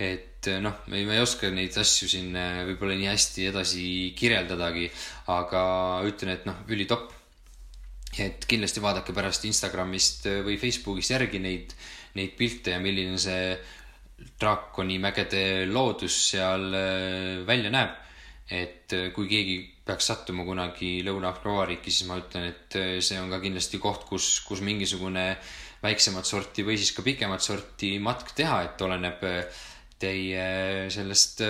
et 0.00 0.48
noh, 0.64 0.80
ma 0.90 0.98
ei 0.98 1.20
oska 1.22 1.48
neid 1.54 1.76
asju 1.78 2.08
siin 2.10 2.32
võib-olla 2.70 2.96
nii 2.98 3.10
hästi 3.12 3.44
edasi 3.52 3.84
kirjeldadagi, 4.16 4.88
aga 5.32 5.60
ütlen, 6.08 6.32
et 6.34 6.48
noh, 6.48 6.64
ülitopp. 6.72 7.12
et 8.18 8.44
kindlasti 8.48 8.80
vaadake 8.80 9.12
pärast 9.12 9.44
Instagramist 9.44 10.26
või 10.46 10.56
Facebookist 10.58 11.12
järgi 11.14 11.40
neid 11.42 11.76
neid 12.18 12.36
pilte 12.38 12.74
ja 12.74 12.82
milline 12.82 13.18
see 13.20 13.54
draakoni 14.40 14.98
mägede 15.02 15.66
loodus 15.70 16.16
seal 16.30 16.70
äh, 16.74 17.46
välja 17.46 17.70
näeb. 17.74 18.00
et 18.50 18.92
äh, 18.92 19.10
kui 19.16 19.28
keegi 19.28 19.56
peaks 19.84 20.10
sattuma 20.10 20.44
kunagi 20.44 20.98
Lõuna-Aafrika 21.04 21.48
Vabariiki, 21.48 21.92
siis 21.92 22.08
ma 22.08 22.18
ütlen, 22.20 22.50
et 22.52 22.76
äh, 22.76 22.96
see 23.04 23.16
on 23.20 23.30
ka 23.32 23.40
kindlasti 23.40 23.80
koht, 23.80 24.04
kus, 24.08 24.40
kus 24.44 24.60
mingisugune 24.64 25.30
väiksemat 25.84 26.28
sorti 26.28 26.64
või 26.64 26.76
siis 26.80 26.92
ka 26.96 27.04
pikemat 27.04 27.44
sorti 27.44 27.94
matk 28.04 28.34
teha, 28.36 28.62
et 28.68 28.84
oleneb 28.84 29.24
teie 30.00 30.44
sellest 30.92 31.40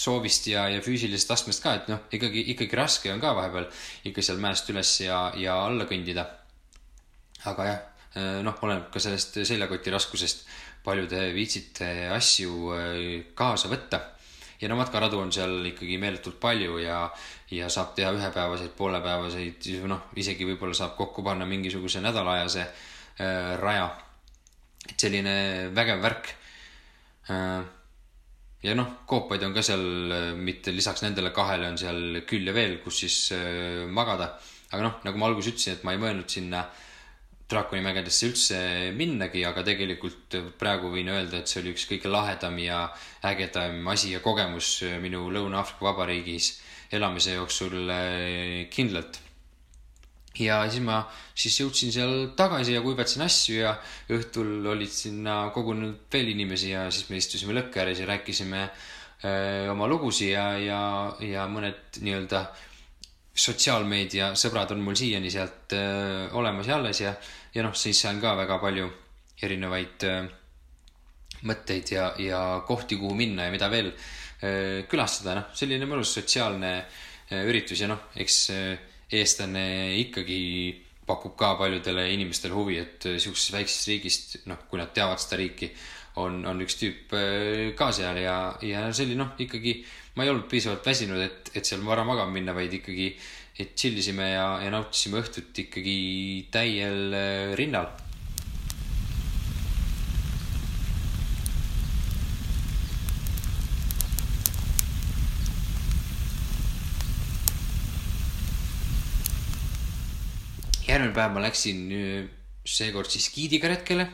soovist 0.00 0.48
ja, 0.48 0.66
ja 0.72 0.80
füüsilisest 0.84 1.32
astmest 1.34 1.64
ka, 1.64 1.74
et 1.76 1.88
noh, 1.92 2.02
ikkagi, 2.12 2.44
ikkagi 2.54 2.78
raske 2.78 3.12
on 3.12 3.20
ka 3.20 3.32
vahepeal 3.36 3.68
ikka 4.08 4.24
seal 4.24 4.40
mäest 4.42 4.68
üles 4.72 4.92
ja, 5.04 5.22
ja 5.36 5.56
alla 5.66 5.88
kõndida. 5.88 6.26
aga 7.50 7.66
jah, 7.66 7.80
noh, 8.16 8.56
oleneb 8.66 8.88
ka 8.90 8.98
sellest 8.98 9.36
seljakoti 9.46 9.92
raskusest 9.94 10.46
palju 10.84 11.08
te 11.10 11.26
viitsite 11.34 11.90
asju 12.14 12.72
äh, 12.76 13.02
kaasa 13.36 13.70
võtta. 13.72 14.00
ja 14.60 14.68
no 14.68 14.76
matkaradu 14.76 15.16
on 15.20 15.30
seal 15.32 15.64
ikkagi 15.70 15.96
meeletult 16.00 16.36
palju 16.40 16.78
ja, 16.82 17.00
ja 17.50 17.68
saab 17.72 17.94
teha 17.96 18.12
ühepäevaseid, 18.12 18.74
poolepäevaseid, 18.76 19.68
noh, 19.88 20.10
isegi 20.20 20.44
võib-olla 20.44 20.76
saab 20.76 20.98
kokku 20.98 21.24
panna 21.24 21.46
mingisuguse 21.48 22.02
nädalaajase 22.04 22.62
äh, 22.64 23.56
raja. 23.60 23.90
et 24.88 24.96
selline 25.00 25.34
vägev 25.76 26.02
värk 26.02 26.32
äh,. 27.30 27.60
ja 28.62 28.76
noh, 28.76 29.00
koopaid 29.06 29.42
on 29.48 29.56
ka 29.56 29.64
seal, 29.64 29.86
äh, 30.12 30.30
mitte 30.36 30.72
lisaks 30.76 31.04
nendele 31.04 31.32
kahele 31.36 31.68
on 31.68 31.78
seal 31.80 32.22
küll 32.28 32.48
ja 32.48 32.56
veel, 32.56 32.78
kus 32.84 33.04
siis 33.04 33.18
äh, 33.36 33.88
magada. 33.88 34.34
aga 34.72 34.82
noh, 34.86 35.02
nagu 35.04 35.18
ma 35.18 35.28
alguses 35.28 35.52
ütlesin, 35.54 35.76
et 35.76 35.84
ma 35.84 35.96
ei 35.96 36.00
mõelnud 36.00 36.28
sinna 36.28 36.64
äh, 36.64 36.86
draakoni 37.50 37.82
mägedesse 37.82 38.28
üldse 38.30 38.58
minnagi, 38.96 39.42
aga 39.46 39.64
tegelikult 39.66 40.36
praegu 40.58 40.90
võin 40.92 41.10
öelda, 41.10 41.40
et 41.40 41.50
see 41.50 41.62
oli 41.62 41.74
üks 41.74 41.86
kõige 41.90 42.10
lahedam 42.12 42.58
ja 42.62 42.84
ägedam 43.26 43.88
asi 43.90 44.14
ja 44.14 44.20
kogemus 44.24 44.78
minu 45.02 45.26
Lõuna-Aafrika 45.34 45.88
Vabariigis 45.88 46.52
elamise 46.94 47.34
jooksul 47.36 47.90
eh, 47.90 48.68
kindlalt. 48.70 49.20
ja 50.40 50.60
siis 50.70 50.82
ma 50.86 51.00
siis 51.34 51.58
jõudsin 51.58 51.90
seal 51.92 52.30
tagasi 52.38 52.76
ja 52.76 52.80
kuivatasin 52.84 53.26
asju 53.26 53.56
ja 53.58 53.74
õhtul 54.14 54.66
olid 54.72 54.92
sinna 54.94 55.50
kogunenud 55.54 56.06
veel 56.12 56.30
inimesi 56.32 56.70
ja 56.70 56.86
siis 56.90 57.10
me 57.10 57.18
istusime 57.18 57.56
lõkke 57.56 57.82
ääres 57.82 58.00
ja 58.00 58.06
rääkisime 58.08 58.62
öö, 59.24 59.70
oma 59.72 59.88
lugusid 59.90 60.30
ja, 60.30 60.46
ja, 60.62 60.80
ja 61.26 61.48
mõned 61.50 61.98
nii-öelda 61.98 62.44
sotsiaalmeedia 63.34 64.32
sõbrad 64.38 64.72
on 64.74 64.82
mul 64.84 64.98
siiani 64.98 65.30
sealt 65.30 65.74
öö, 65.76 66.28
olemas 66.40 66.68
ja 66.68 66.76
alles 66.76 67.00
ja, 67.00 67.14
ja 67.54 67.64
noh, 67.64 67.74
siis 67.78 68.02
on 68.10 68.20
ka 68.22 68.34
väga 68.38 68.58
palju 68.62 68.90
erinevaid 69.42 70.06
öö, 70.08 70.24
mõtteid 71.48 71.94
ja, 71.94 72.10
ja 72.20 72.40
kohti, 72.66 72.98
kuhu 73.00 73.14
minna 73.16 73.46
ja 73.46 73.54
mida 73.54 73.70
veel 73.72 73.92
öö, 73.92 74.82
külastada, 74.90 75.38
noh, 75.38 75.50
selline 75.56 75.88
mõnus 75.88 76.12
sotsiaalne 76.18 76.74
öö, 76.80 77.44
üritus 77.48 77.80
ja 77.80 77.90
noh, 77.92 78.10
eks 78.18 78.42
öö, 78.54 78.76
eestlane 79.10 79.64
ikkagi 79.98 80.40
pakub 81.06 81.34
ka 81.38 81.54
paljudele 81.58 82.06
inimestele 82.14 82.54
huvi, 82.54 82.78
et 82.78 83.06
siuksest 83.18 83.54
väiksest 83.54 83.88
riigist, 83.90 84.36
noh, 84.50 84.60
kui 84.70 84.78
nad 84.78 84.92
teavad 84.94 85.18
seda 85.22 85.40
riiki, 85.40 85.70
on, 86.22 86.40
on 86.46 86.62
üks 86.64 86.78
tüüp 86.80 87.14
äh, 87.16 87.64
ka 87.78 87.90
seal 87.94 88.20
ja, 88.22 88.36
ja 88.66 88.88
see 88.94 89.08
oli 89.08 89.18
noh, 89.18 89.34
ikkagi 89.40 89.80
ma 90.16 90.26
ei 90.26 90.32
olnud 90.32 90.48
piisavalt 90.50 90.86
väsinud, 90.86 91.22
et, 91.22 91.50
et 91.54 91.66
seal 91.66 91.82
vara 91.86 92.04
magama 92.04 92.34
minna, 92.34 92.54
vaid 92.56 92.74
ikkagi, 92.80 93.12
et 93.60 93.74
chill 93.78 93.98
isime 94.00 94.32
ja, 94.32 94.46
ja 94.64 94.70
nautisime 94.74 95.20
õhtut 95.22 95.64
ikkagi 95.64 95.98
täiel 96.54 97.14
äh, 97.14 97.58
rinnal 97.58 97.90
järgmine 111.00 111.16
päev 111.16 111.32
ma 111.34 111.42
läksin 111.44 111.80
äh, 111.94 112.28
seekord 112.66 113.10
siis 113.10 113.30
giidiga 113.34 113.70
retkele. 113.70 114.08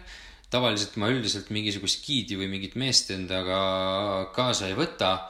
tavaliselt 0.50 0.94
ma 1.02 1.08
üldiselt 1.10 1.48
mingisugust 1.50 2.04
giidi 2.06 2.36
või 2.38 2.46
mingit 2.46 2.76
meest 2.78 3.10
endaga 3.10 4.30
kaasa 4.32 4.68
ei 4.68 4.76
võta. 4.78 5.26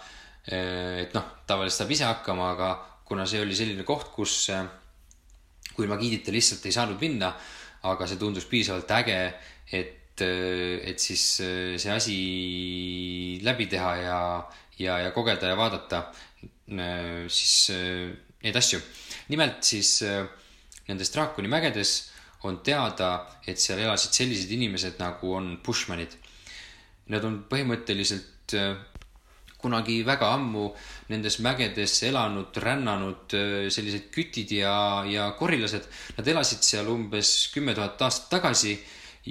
Äh, 0.53 1.05
et 1.05 1.15
noh, 1.17 1.27
tavaliselt 1.47 1.83
saab 1.83 1.95
ise 1.97 2.09
hakkama, 2.09 2.51
aga 2.55 2.71
kuna 3.07 3.27
see 3.27 3.43
oli 3.43 3.57
selline 3.59 3.87
koht, 3.87 4.11
kus, 4.15 4.49
äh, 4.55 4.67
kui 5.75 5.89
ma 5.91 5.99
giidita 6.01 6.35
lihtsalt 6.35 6.67
ei 6.67 6.75
saanud 6.75 7.03
minna, 7.03 7.33
aga 7.87 8.07
see 8.09 8.19
tundus 8.21 8.47
piisavalt 8.51 8.91
äge, 8.99 9.19
et, 9.77 10.23
et 10.23 11.03
siis 11.03 11.23
see 11.77 11.91
asi 11.93 12.15
läbi 13.45 13.67
teha 13.69 13.91
ja, 14.01 14.21
ja, 14.81 14.97
ja 15.05 15.11
kogeda 15.13 15.51
ja 15.51 15.59
vaadata 15.59 16.07
siis 17.29 17.69
neid 18.47 18.57
asju. 18.57 18.81
nimelt 19.33 19.65
siis 19.67 20.03
äh, 20.07 20.27
nendes 20.89 21.11
draakoni 21.15 21.51
mägedes 21.51 22.13
on 22.47 22.61
teada, 22.63 23.27
et 23.47 23.59
seal 23.59 23.81
elasid 23.83 24.15
sellised 24.15 24.51
inimesed 24.55 25.01
nagu 25.01 25.33
on 25.35 25.57
Bushmanid. 25.65 26.13
Nad 27.11 27.25
on 27.27 27.41
põhimõtteliselt 27.51 28.55
äh, 28.59 28.77
kunagi 29.61 30.01
väga 30.07 30.31
ammu 30.37 30.69
nendes 31.11 31.39
mägedes 31.45 31.95
elanud, 32.09 32.57
rännanud 32.63 33.35
äh, 33.37 33.55
sellised 33.73 34.11
kütid 34.15 34.53
ja, 34.59 35.05
ja 35.09 35.31
korilased. 35.39 35.89
Nad 36.19 36.29
elasid 36.29 36.65
seal 36.67 36.89
umbes 36.93 37.51
kümme 37.55 37.75
tuhat 37.77 38.03
aastat 38.07 38.31
tagasi 38.37 38.77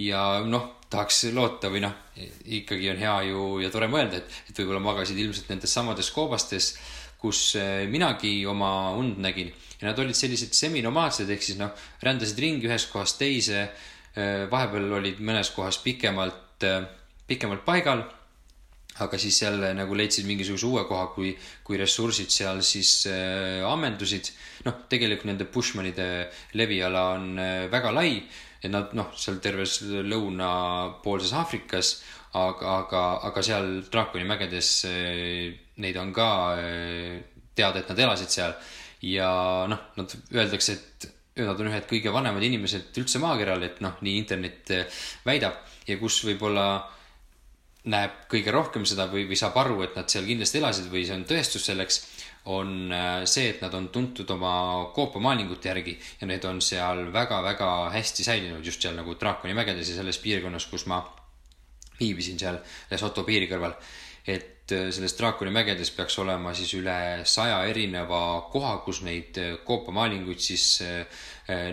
ja 0.02 0.42
noh, 0.46 0.76
tahaks 0.92 1.26
loota 1.34 1.72
või 1.72 1.84
noh, 1.86 1.94
ikkagi 2.58 2.92
on 2.92 3.02
hea 3.02 3.16
ju 3.30 3.46
ja 3.64 3.72
tore 3.74 3.90
mõelda, 3.92 4.22
et, 4.22 4.40
et 4.50 4.60
võib-olla 4.60 4.84
magasid 4.84 5.20
ilmselt 5.20 5.52
nendes 5.52 5.74
samades 5.74 6.12
koobastes, 6.16 6.74
kus 7.22 7.56
äh, 7.60 7.86
minagi 7.92 8.38
oma 8.50 8.92
und 8.98 9.20
nägin 9.24 9.54
ja 9.80 9.90
nad 9.90 10.00
olid 10.00 10.18
sellised 10.18 10.56
seminomaadsed, 10.56 11.30
ehk 11.30 11.44
siis 11.44 11.60
noh, 11.60 11.74
rändasid 12.04 12.40
ringi 12.42 12.70
ühest 12.70 12.92
kohast 12.94 13.20
teise. 13.22 13.68
Äh, 14.16 14.46
vahepeal 14.52 14.94
olid 15.00 15.20
mõnes 15.20 15.52
kohas 15.52 15.82
pikemalt, 15.84 16.64
pikemalt 17.28 17.66
paigal. 17.68 18.06
Aga 19.04 19.18
siis 19.20 19.42
jälle 19.42 19.74
nagu 19.76 19.96
leidsid 19.98 20.28
mingisuguse 20.28 20.68
uue 20.70 20.86
koha, 20.88 21.08
kui, 21.16 21.34
kui 21.64 21.80
ressursid 21.80 22.32
seal 22.32 22.62
siis 22.64 23.06
äh, 23.12 23.64
ammendusid. 23.68 24.32
noh, 24.66 24.86
tegelikult 24.90 25.30
nende 25.30 25.50
Bushmanide 25.52 26.08
leviala 26.54 27.08
on 27.18 27.40
äh, 27.40 27.66
väga 27.72 27.92
lai, 27.94 28.22
et 28.64 28.72
nad 28.72 28.94
noh, 28.98 29.12
seal 29.20 29.42
terves 29.44 29.82
lõunapoolses 29.84 31.36
Aafrikas, 31.36 31.98
aga, 32.36 32.80
aga, 32.80 33.04
aga 33.30 33.44
seal 33.46 33.70
draakoni 33.92 34.28
mägedes 34.28 34.72
äh, 34.90 35.52
neid 35.84 36.00
on 36.00 36.16
ka 36.16 36.30
äh, 36.56 37.20
teada, 37.56 37.82
et 37.82 37.92
nad 37.92 38.02
elasid 38.08 38.32
seal 38.32 38.56
ja 39.06 39.30
noh, 39.70 39.92
nad 39.98 40.18
öeldakse, 40.34 40.76
et 40.76 41.12
nad 41.44 41.60
on 41.60 41.70
ühed 41.70 41.88
kõige 41.90 42.14
vanemad 42.16 42.44
inimesed 42.48 42.96
üldse 43.02 43.20
maakeral, 43.24 43.64
et 43.68 43.82
noh, 43.84 43.98
nii 44.06 44.20
internet 44.22 44.72
eh, 44.72 45.00
väidab 45.28 45.58
ja 45.88 45.98
kus 46.00 46.22
võib-olla 46.28 46.68
näeb 47.92 48.26
kõige 48.32 48.54
rohkem 48.54 48.86
seda 48.88 49.06
või, 49.12 49.26
või 49.30 49.38
saab 49.40 49.58
aru, 49.62 49.82
et 49.86 49.98
nad 49.98 50.10
seal 50.10 50.26
kindlasti 50.26 50.62
elasid 50.62 50.88
või 50.92 51.04
see 51.06 51.18
on 51.18 51.26
tõestus 51.30 51.68
selleks, 51.70 52.00
on 52.54 52.94
eh, 52.94 53.26
see, 53.30 53.50
et 53.54 53.62
nad 53.66 53.74
on 53.78 53.90
tuntud 53.94 54.30
oma 54.36 54.56
koopamaalingute 54.96 55.70
järgi 55.72 55.96
ja 56.22 56.30
need 56.30 56.46
on 56.46 56.62
seal 56.62 57.08
väga-väga 57.14 57.70
hästi 57.94 58.26
säilinud 58.26 58.66
just 58.66 58.82
seal 58.82 58.98
nagu 58.98 59.18
Draakoni 59.20 59.58
mägedes 59.58 59.90
ja 59.90 60.00
selles 60.00 60.22
piirkonnas, 60.22 60.68
kus 60.70 60.86
ma 60.90 61.02
viibisin 62.00 62.40
seal 62.40 62.60
Lesotho 62.92 63.24
piiri 63.24 63.50
kõrval. 63.50 63.78
Et 64.28 64.72
äh, 64.74 64.90
selles 64.92 65.14
draakoni 65.18 65.54
mägedes 65.54 65.92
peaks 65.94 66.18
olema 66.22 66.54
siis 66.58 66.74
üle 66.80 66.98
saja 67.30 67.62
erineva 67.70 68.48
koha, 68.52 68.78
kus 68.86 69.04
neid 69.06 69.38
äh, 69.38 69.54
koopamaalinguid 69.66 70.42
siis 70.42 70.66
äh, 70.86 71.06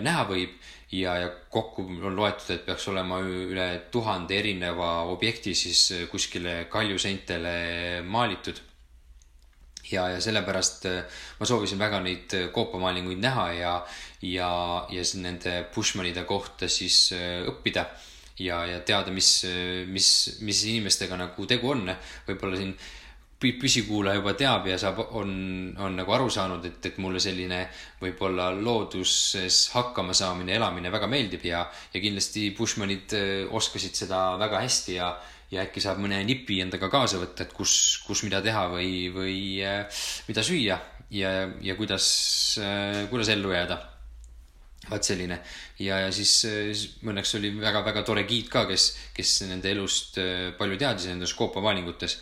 näha 0.01 0.27
võib 0.29 0.53
ja, 0.93 1.15
ja 1.23 1.31
kokku 1.49 1.87
on 1.89 2.15
loetud, 2.15 2.51
et 2.53 2.67
peaks 2.67 2.85
olema 2.91 3.17
üle 3.25 3.67
tuhande 3.91 4.37
erineva 4.37 4.91
objekti 5.09 5.55
siis 5.57 5.87
kuskile 6.11 6.67
kaljuseintele 6.69 7.55
maalitud. 8.05 8.61
ja, 9.91 10.07
ja 10.13 10.21
sellepärast 10.21 10.85
ma 11.39 11.45
soovisin 11.45 11.81
väga 11.81 11.99
neid 12.05 12.37
koopamaalinguid 12.53 13.19
näha 13.19 13.51
ja, 13.53 13.73
ja, 14.21 14.53
ja 14.89 15.03
nende 15.25 15.65
Bushmanide 15.73 16.23
kohta 16.29 16.69
siis 16.69 17.09
õppida 17.49 17.89
ja, 18.39 18.63
ja 18.65 18.81
teada, 18.85 19.11
mis, 19.11 19.45
mis, 19.87 20.09
mis 20.41 20.65
inimestega 20.71 21.17
nagu 21.19 21.45
tegu 21.49 21.73
on. 21.75 21.89
võib-olla 22.27 22.59
siin 22.59 22.75
püsikuulaja 23.51 24.19
juba 24.19 24.33
teab 24.39 24.67
ja 24.69 24.77
saab, 24.79 25.01
on, 25.19 25.31
on 25.81 25.97
nagu 25.97 26.15
aru 26.15 26.29
saanud, 26.31 26.63
et, 26.69 26.79
et 26.87 26.97
mulle 27.03 27.19
selline 27.23 27.65
võib-olla 28.01 28.51
looduses 28.55 29.65
hakkama 29.73 30.15
saamine, 30.15 30.55
elamine 30.55 30.91
väga 30.93 31.09
meeldib 31.11 31.45
ja, 31.47 31.63
ja 31.93 32.03
kindlasti 32.03 32.49
Bushmanid 32.57 33.15
äh, 33.17 33.31
oskasid 33.51 33.97
seda 33.99 34.23
väga 34.41 34.63
hästi 34.63 34.97
ja, 34.97 35.11
ja 35.51 35.65
äkki 35.67 35.83
saab 35.83 36.01
mõne 36.03 36.21
nipi 36.27 36.61
endaga 36.63 36.89
kaasa 36.93 37.21
võtta, 37.21 37.47
et 37.47 37.55
kus, 37.55 37.75
kus 38.07 38.23
mida 38.27 38.41
teha 38.45 38.67
või, 38.71 39.09
või 39.13 39.39
äh, 39.65 40.05
mida 40.29 40.45
süüa 40.45 40.79
ja, 41.13 41.33
ja 41.61 41.79
kuidas, 41.79 42.07
äh, 42.63 43.03
kuidas 43.11 43.33
ellu 43.33 43.51
jääda 43.55 43.92
vaat 44.89 45.07
selline 45.07 45.37
ja, 45.79 45.99
ja 46.03 46.09
siis, 46.11 46.31
siis 46.43 46.83
õnneks 47.03 47.37
oli 47.39 47.53
väga-väga 47.59 48.03
tore 48.07 48.25
giid 48.27 48.49
ka, 48.51 48.65
kes, 48.69 48.89
kes 49.15 49.35
nende 49.47 49.71
elust 49.71 50.19
äh, 50.21 50.49
palju 50.57 50.79
teadis 50.79 51.07
nendes 51.11 51.35
koopamaalingutes. 51.39 52.17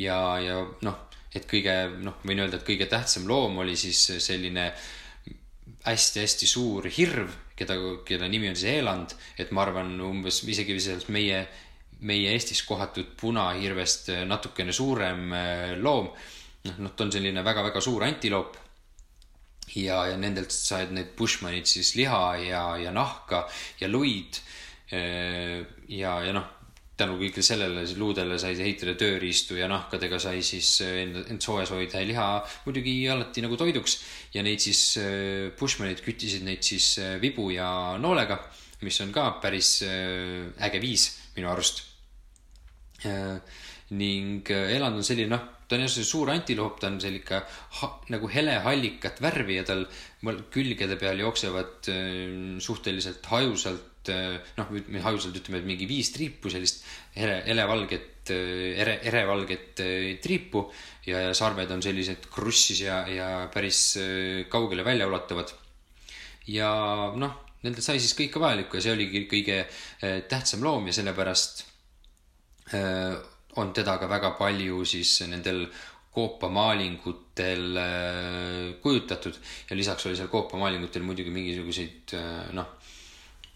ja, 0.00 0.18
ja 0.42 0.62
noh, 0.86 1.02
et 1.34 1.44
kõige 1.48 1.74
noh, 2.04 2.16
võin 2.24 2.44
öelda, 2.44 2.60
et 2.60 2.66
kõige 2.66 2.88
tähtsam 2.88 3.28
loom 3.28 3.60
oli 3.64 3.76
siis 3.76 4.00
selline 4.24 4.70
hästi-hästi 5.84 6.48
suur 6.48 6.88
hirv, 6.92 7.30
keda, 7.56 7.76
kelle 8.08 8.28
nimi 8.28 8.50
on 8.50 8.56
siis 8.56 8.78
eland, 8.80 9.12
et 9.38 9.52
ma 9.52 9.64
arvan, 9.66 9.92
umbes 10.04 10.42
isegi 10.48 10.78
sellest 10.80 11.12
meie, 11.12 11.42
meie 12.08 12.32
Eestis 12.32 12.62
kohatud 12.66 13.12
punahirvest 13.20 14.12
natukene 14.28 14.72
suurem 14.72 15.28
äh, 15.36 15.76
loom. 15.76 16.08
noh, 16.64 16.80
noh, 16.84 16.96
ta 16.96 17.04
on 17.04 17.12
selline 17.12 17.44
väga-väga 17.44 17.80
suur 17.84 18.08
antiloop 18.08 18.56
ja, 19.76 20.04
ja 20.10 20.16
nendelt 20.20 20.52
said 20.54 20.92
need 20.94 21.14
Bushmanid 21.18 21.68
siis 21.68 21.94
liha 21.98 22.36
ja, 22.42 22.62
ja 22.80 22.92
nahka 22.94 23.46
ja 23.80 23.88
luid. 23.90 24.40
ja, 24.88 26.12
ja 26.24 26.32
noh, 26.32 26.46
tänu 26.96 27.18
kõigele 27.20 27.44
sellele 27.44 27.82
luudele 28.00 28.38
sai 28.40 28.54
ehitada 28.56 28.94
tööriistu 28.96 29.58
ja 29.58 29.68
nahkadega 29.68 30.16
sai 30.22 30.40
siis 30.42 30.70
end, 30.86 31.18
end 31.28 31.44
soojas 31.44 31.74
hoida 31.74 32.00
ja 32.00 32.08
liha 32.08 32.28
muidugi 32.64 32.94
alati 33.12 33.44
nagu 33.44 33.58
toiduks. 33.60 33.98
ja 34.32 34.42
neid 34.42 34.64
siis 34.64 34.98
Bushmanid 35.58 36.00
küttisid 36.04 36.46
neid 36.46 36.64
siis 36.64 36.94
vibu 37.20 37.50
ja 37.52 37.98
noolega, 38.00 38.40
mis 38.80 39.00
on 39.04 39.12
ka 39.12 39.30
päris 39.42 39.82
äge 39.84 40.80
viis 40.80 41.10
minu 41.36 41.52
arust. 41.52 41.84
Ning 43.96 44.50
eland 44.50 45.00
on 45.00 45.06
selline 45.06 45.32
noh 45.32 45.46
ta 45.68 45.76
on 45.76 45.84
jah 45.84 45.90
see 45.92 46.06
suur 46.06 46.30
antiloop, 46.32 46.78
ta 46.80 46.88
on 46.88 46.96
selline 47.02 47.42
ha, 47.78 47.88
nagu 48.12 48.30
helehallikat 48.32 49.20
värvi 49.20 49.58
ja 49.58 49.66
tal 49.68 49.84
külgede 50.54 50.96
peal 51.00 51.20
jooksevad 51.20 51.90
äh, 51.92 52.56
suhteliselt 52.64 53.28
hajusalt 53.28 54.08
äh, 54.14 54.38
noh, 54.56 54.72
hajusalt 55.04 55.36
ütleme, 55.42 55.60
et 55.60 55.68
mingi 55.68 55.88
viis 55.90 56.08
triipu 56.14 56.52
sellist 56.52 56.80
hele, 57.18 57.42
helevalget 57.44 58.32
äh,, 58.32 58.80
ere, 58.80 58.96
erevalget 59.12 59.84
äh, 59.84 60.08
triipu 60.24 60.64
ja, 61.04 61.28
ja 61.28 61.36
sarved 61.36 61.76
on 61.76 61.84
sellised 61.84 62.30
krussis 62.32 62.80
ja, 62.86 63.02
ja 63.12 63.30
päris 63.52 63.82
äh, 64.00 64.46
kaugele 64.48 64.86
välja 64.88 65.08
ulatuvad. 65.10 65.52
ja 66.48 66.72
noh, 67.12 67.40
nendel 67.60 67.84
sai 67.84 68.00
siis 68.00 68.16
kõike 68.16 68.40
vajalikku 68.40 68.80
ja 68.80 68.86
see 68.86 68.96
oligi 68.96 69.26
kõige 69.28 69.64
äh, 69.66 70.22
tähtsam 70.32 70.64
loom 70.64 70.88
ja 70.88 70.96
sellepärast 70.96 71.66
äh, 72.72 73.18
on 73.58 73.72
teda 73.76 73.98
ka 73.98 74.08
väga 74.10 74.32
palju 74.38 74.84
siis 74.86 75.20
nendel 75.28 75.66
koopamaalingutel 76.18 77.78
kujutatud. 78.82 79.36
Ja 79.70 79.76
lisaks 79.76 80.06
oli 80.06 80.16
seal 80.18 80.30
koopamaalingutel 80.32 81.04
muidugi 81.06 81.30
mingisuguseid 81.34 82.16
noh 82.58 82.77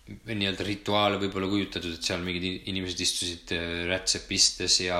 nii-öelda 0.02 0.64
rituaale 0.66 1.18
võib-olla 1.20 1.46
kujutatud, 1.46 1.92
et 1.94 2.06
seal 2.06 2.24
mingid 2.26 2.66
inimesed 2.70 3.02
istusid 3.04 3.52
äh, 3.54 3.84
rätsepistes 3.86 4.80
ja, 4.82 4.98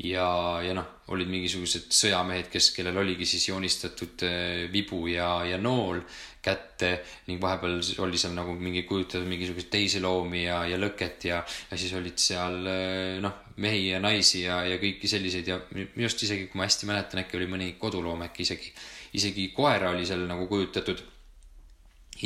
ja, 0.00 0.28
ja 0.64 0.72
noh, 0.76 0.86
olid 1.12 1.28
mingisugused 1.28 1.90
sõjamehed, 1.92 2.48
kes, 2.52 2.70
kellel 2.76 2.96
oligi 3.02 3.28
siis 3.28 3.44
joonistatud 3.50 4.24
äh, 4.24 4.64
vibu 4.72 5.04
ja, 5.12 5.28
ja 5.48 5.60
nool 5.60 6.00
kätte 6.44 6.94
ning 7.28 7.42
vahepeal 7.42 7.76
oli 8.06 8.20
seal 8.20 8.32
nagu 8.36 8.54
mingi 8.56 8.86
kujutatud 8.88 9.28
mingisuguseid 9.28 9.68
teisi 9.74 10.00
loomi 10.00 10.46
ja, 10.46 10.62
ja 10.70 10.78
lõket 10.80 11.28
ja, 11.28 11.42
ja 11.68 11.80
siis 11.80 11.92
olid 11.98 12.16
seal 12.22 12.58
äh, 12.72 13.18
noh, 13.20 13.52
mehi 13.60 13.90
ja 13.90 14.00
naisi 14.00 14.46
ja, 14.46 14.62
ja 14.64 14.80
kõiki 14.80 15.10
selliseid 15.12 15.52
ja 15.52 15.60
minu 15.74 16.08
arust 16.08 16.24
isegi, 16.24 16.48
kui 16.48 16.62
ma 16.62 16.70
hästi 16.70 16.88
mäletan, 16.88 17.20
äkki 17.20 17.36
oli 17.36 17.52
mõni 17.52 17.70
koduloom 17.76 18.24
äkki 18.30 18.48
isegi, 18.48 18.72
isegi 19.20 19.50
koera 19.52 19.92
oli 19.92 20.08
seal 20.08 20.24
nagu 20.30 20.48
kujutatud 20.48 21.04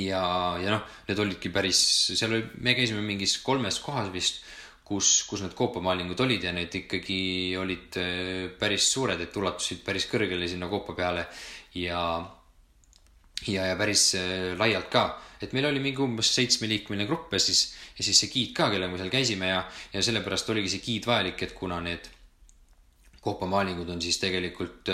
ja, 0.01 0.23
ja 0.63 0.75
noh, 0.77 0.85
need 1.09 1.21
olidki 1.21 1.53
päris, 1.53 1.81
seal 2.17 2.33
oli, 2.33 2.45
me 2.65 2.75
käisime 2.79 3.03
mingis 3.05 3.39
kolmes 3.45 3.79
kohas 3.85 4.09
vist, 4.15 4.43
kus, 4.87 5.11
kus 5.29 5.43
need 5.45 5.57
koopamaalingud 5.57 6.21
olid 6.25 6.47
ja 6.49 6.53
need 6.55 6.75
ikkagi 6.83 7.19
olid 7.61 7.99
äh, 8.01 8.47
päris 8.59 8.89
suured, 8.93 9.21
et 9.21 9.37
ulatusid 9.37 9.83
päris 9.85 10.09
kõrgele 10.11 10.49
sinna 10.51 10.69
koopa 10.73 10.97
peale 10.99 11.27
ja, 11.79 12.03
ja, 13.49 13.69
ja 13.71 13.77
päris 13.79 14.09
äh, 14.21 14.53
laialt 14.59 14.91
ka. 14.93 15.05
et 15.43 15.53
meil 15.53 15.67
oli 15.67 15.83
mingi 15.83 16.03
umbes 16.03 16.33
seitsmeliikmeline 16.37 17.07
grupp 17.09 17.33
ja 17.35 17.41
siis, 17.43 17.73
ja 17.99 18.05
siis 18.07 18.25
see 18.25 18.33
giid 18.33 18.57
ka, 18.57 18.71
kellega 18.71 18.93
me 18.93 19.01
seal 19.01 19.13
käisime 19.13 19.53
ja, 19.53 19.63
ja 19.93 20.03
sellepärast 20.03 20.51
oligi 20.55 20.75
see 20.75 20.85
giid 20.85 21.07
vajalik, 21.09 21.43
et 21.43 21.55
kuna 21.59 21.81
need 21.83 22.09
koopamaalingud 23.23 23.91
on 23.91 24.01
siis 24.03 24.19
tegelikult 24.19 24.91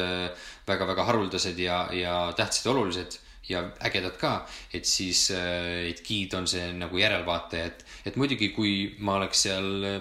väga-väga 0.68 1.00
äh, 1.04 1.08
haruldased 1.12 1.58
ja, 1.64 1.86
ja 1.96 2.20
tähtsad 2.36 2.68
ja 2.68 2.76
olulised 2.76 3.20
ja 3.48 3.64
ägedad 3.84 4.18
ka, 4.20 4.34
et 4.74 4.86
siis, 4.88 5.30
äh, 5.34 5.88
et 5.88 6.02
giid 6.04 6.34
on 6.38 6.46
see 6.50 6.70
nagu 6.76 7.00
järelvaataja, 7.00 7.72
et, 7.72 7.84
et 8.06 8.16
muidugi, 8.20 8.52
kui 8.56 8.72
ma 8.98 9.18
oleks 9.18 9.46
seal 9.48 9.88
äh, 9.88 10.00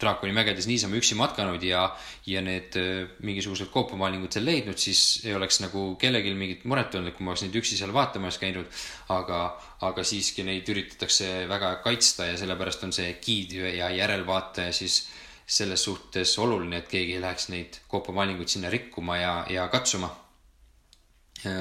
draakoni 0.00 0.34
mägedes 0.36 0.66
niisama 0.68 0.98
üksi 0.98 1.16
matkanud 1.16 1.62
ja, 1.64 1.86
ja 2.28 2.42
need 2.44 2.76
äh, 2.80 3.08
mingisugused 3.24 3.70
koopamaalingud 3.72 4.32
seal 4.32 4.44
leidnud, 4.48 4.78
siis 4.80 5.22
ei 5.24 5.34
oleks 5.34 5.60
nagu 5.64 5.88
kellelgi 6.00 6.34
mingit 6.36 6.66
muret 6.68 6.94
olnud, 6.98 7.16
kui 7.16 7.24
ma 7.24 7.32
oleks 7.32 7.46
neid 7.46 7.56
üksi 7.62 7.78
seal 7.80 7.94
vaatamas 7.96 8.40
käinud. 8.42 8.68
aga, 9.08 9.40
aga 9.86 10.04
siiski 10.04 10.44
neid 10.44 10.68
üritatakse 10.68 11.46
väga 11.48 11.76
kaitsta 11.84 12.26
ja 12.32 12.36
sellepärast 12.40 12.84
on 12.84 12.92
see 12.92 13.14
giid 13.22 13.56
ja 13.56 13.88
järelvaataja 13.94 14.72
siis 14.72 15.06
selles 15.46 15.84
suhtes 15.84 16.38
oluline, 16.42 16.82
et 16.82 16.88
keegi 16.90 17.16
ei 17.16 17.22
läheks 17.22 17.48
neid 17.54 17.80
koopamaalinguid 17.88 18.50
sinna 18.50 18.70
rikkuma 18.70 19.16
ja, 19.16 19.34
ja 19.50 19.68
katsuma 19.70 20.10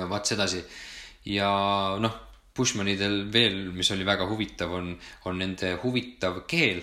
vaat 0.09 0.31
sedasi. 0.31 0.63
ja 1.25 1.49
noh, 1.99 2.21
Bushmanidel 2.55 3.25
veel, 3.33 3.57
mis 3.75 3.89
oli 3.91 4.05
väga 4.07 4.27
huvitav, 4.29 4.71
on, 4.77 4.93
on 5.27 5.41
nende 5.41 5.73
huvitav 5.81 6.45
keel, 6.47 6.79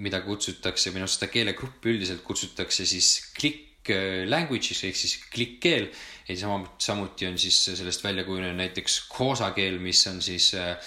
mida 0.00 0.22
kutsutakse 0.24 0.92
või 0.92 1.02
noh, 1.02 1.10
seda 1.10 1.28
keelegruppi 1.32 1.92
üldiselt 1.92 2.22
kutsutakse 2.24 2.86
siis 2.88 3.10
click 3.36 3.90
äh, 3.92 4.22
language'iks 4.28 4.86
ehk 4.88 4.96
siis 4.96 5.18
klikkkeel. 5.32 5.90
ja 6.28 6.36
sama, 6.40 6.62
samuti 6.80 7.28
on 7.28 7.36
siis 7.38 7.58
sellest 7.66 8.04
välja 8.04 8.24
kujunenud 8.24 8.56
näiteks 8.56 9.02
Xhosa 9.12 9.50
keel, 9.56 9.78
mis 9.82 10.00
on 10.08 10.22
siis, 10.24 10.54
äh, 10.54 10.80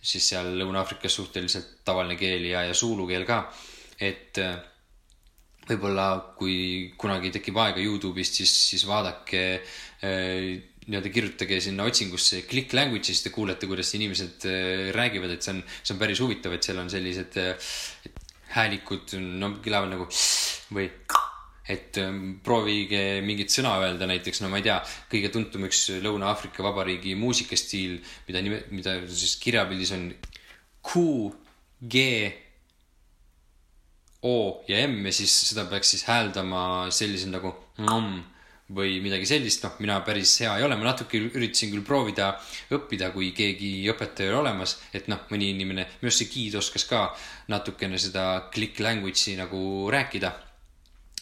siis 0.00 0.32
seal 0.32 0.54
Lõuna-Aafrikas 0.56 1.20
suhteliselt 1.20 1.84
tavaline 1.84 2.16
keel 2.16 2.48
ja, 2.48 2.64
ja 2.64 2.74
Zulu 2.74 3.06
keel 3.10 3.28
ka. 3.28 3.42
et 4.00 4.40
äh, 4.40 4.56
võib-olla 5.68 6.34
kui 6.38 6.94
kunagi 6.98 7.30
tekib 7.34 7.60
aega 7.60 7.84
Youtube'ist, 7.84 8.40
siis, 8.40 8.56
siis 8.72 8.88
vaadake 8.88 9.44
äh, 9.60 10.69
nii-öelda 10.90 11.12
kirjutage 11.14 11.60
sinna 11.62 11.86
otsingusse 11.86 12.42
click 12.50 12.74
language, 12.74 13.06
siis 13.10 13.22
te 13.24 13.32
kuulete, 13.34 13.68
kuidas 13.70 13.94
inimesed 13.98 14.46
äh, 14.50 14.88
räägivad, 14.96 15.36
et 15.36 15.46
see 15.46 15.54
on, 15.56 15.62
see 15.82 15.94
on 15.94 16.02
päris 16.02 16.22
huvitav, 16.22 16.56
et 16.56 16.66
seal 16.66 16.80
on 16.82 16.90
sellised 16.92 17.38
äh, 17.40 17.74
häälikud, 18.56 19.14
no 19.40 19.54
kõlavad 19.62 19.92
nagu 19.94 20.08
või 20.74 20.88
et 21.70 21.98
ähm, 22.02 22.40
proovige 22.42 23.20
mingit 23.22 23.52
sõna 23.54 23.76
öelda, 23.84 24.08
näiteks 24.10 24.42
no 24.42 24.50
ma 24.50 24.58
ei 24.58 24.66
tea, 24.66 24.80
kõige 25.12 25.30
tuntum 25.30 25.68
üks 25.68 25.84
Lõuna-Aafrika 26.02 26.64
Vabariigi 26.66 27.14
muusikastiil, 27.18 28.00
mida 28.26 28.42
nime, 28.42 28.64
mida 28.74 28.96
siis 29.06 29.36
kirjapildis 29.42 29.94
on 29.94 30.08
Q, 30.82 31.04
G, 31.92 32.04
O 34.26 34.34
ja 34.68 34.82
M 34.84 35.06
ja 35.08 35.12
siis 35.16 35.32
seda 35.48 35.64
peaks 35.70 35.94
siis 35.94 36.02
hääldama 36.04 36.90
sellisel 36.92 37.30
nagu 37.32 37.54
mm, 37.78 38.18
või 38.74 39.00
midagi 39.02 39.26
sellist, 39.26 39.64
noh, 39.64 39.74
mina 39.82 39.98
päris 40.06 40.36
hea 40.42 40.52
ei 40.58 40.64
ole, 40.66 40.76
ma 40.78 40.90
natuke 40.90 41.18
üritasin 41.18 41.72
küll 41.72 41.86
proovida 41.86 42.30
õppida, 42.76 43.10
kui 43.14 43.32
keegi 43.36 43.88
õpetaja 43.90 44.30
oli 44.30 44.40
olemas, 44.44 44.76
et 44.94 45.10
noh, 45.10 45.24
mõni 45.32 45.50
inimene, 45.54 45.86
minu 45.98 46.10
arust 46.10 46.22
see 46.22 46.30
giid 46.30 46.58
oskas 46.60 46.86
ka 46.90 47.08
natukene 47.50 47.98
seda 47.98 48.46
click 48.54 48.78
language'i 48.82 49.36
nagu 49.40 49.90
rääkida. 49.90 50.32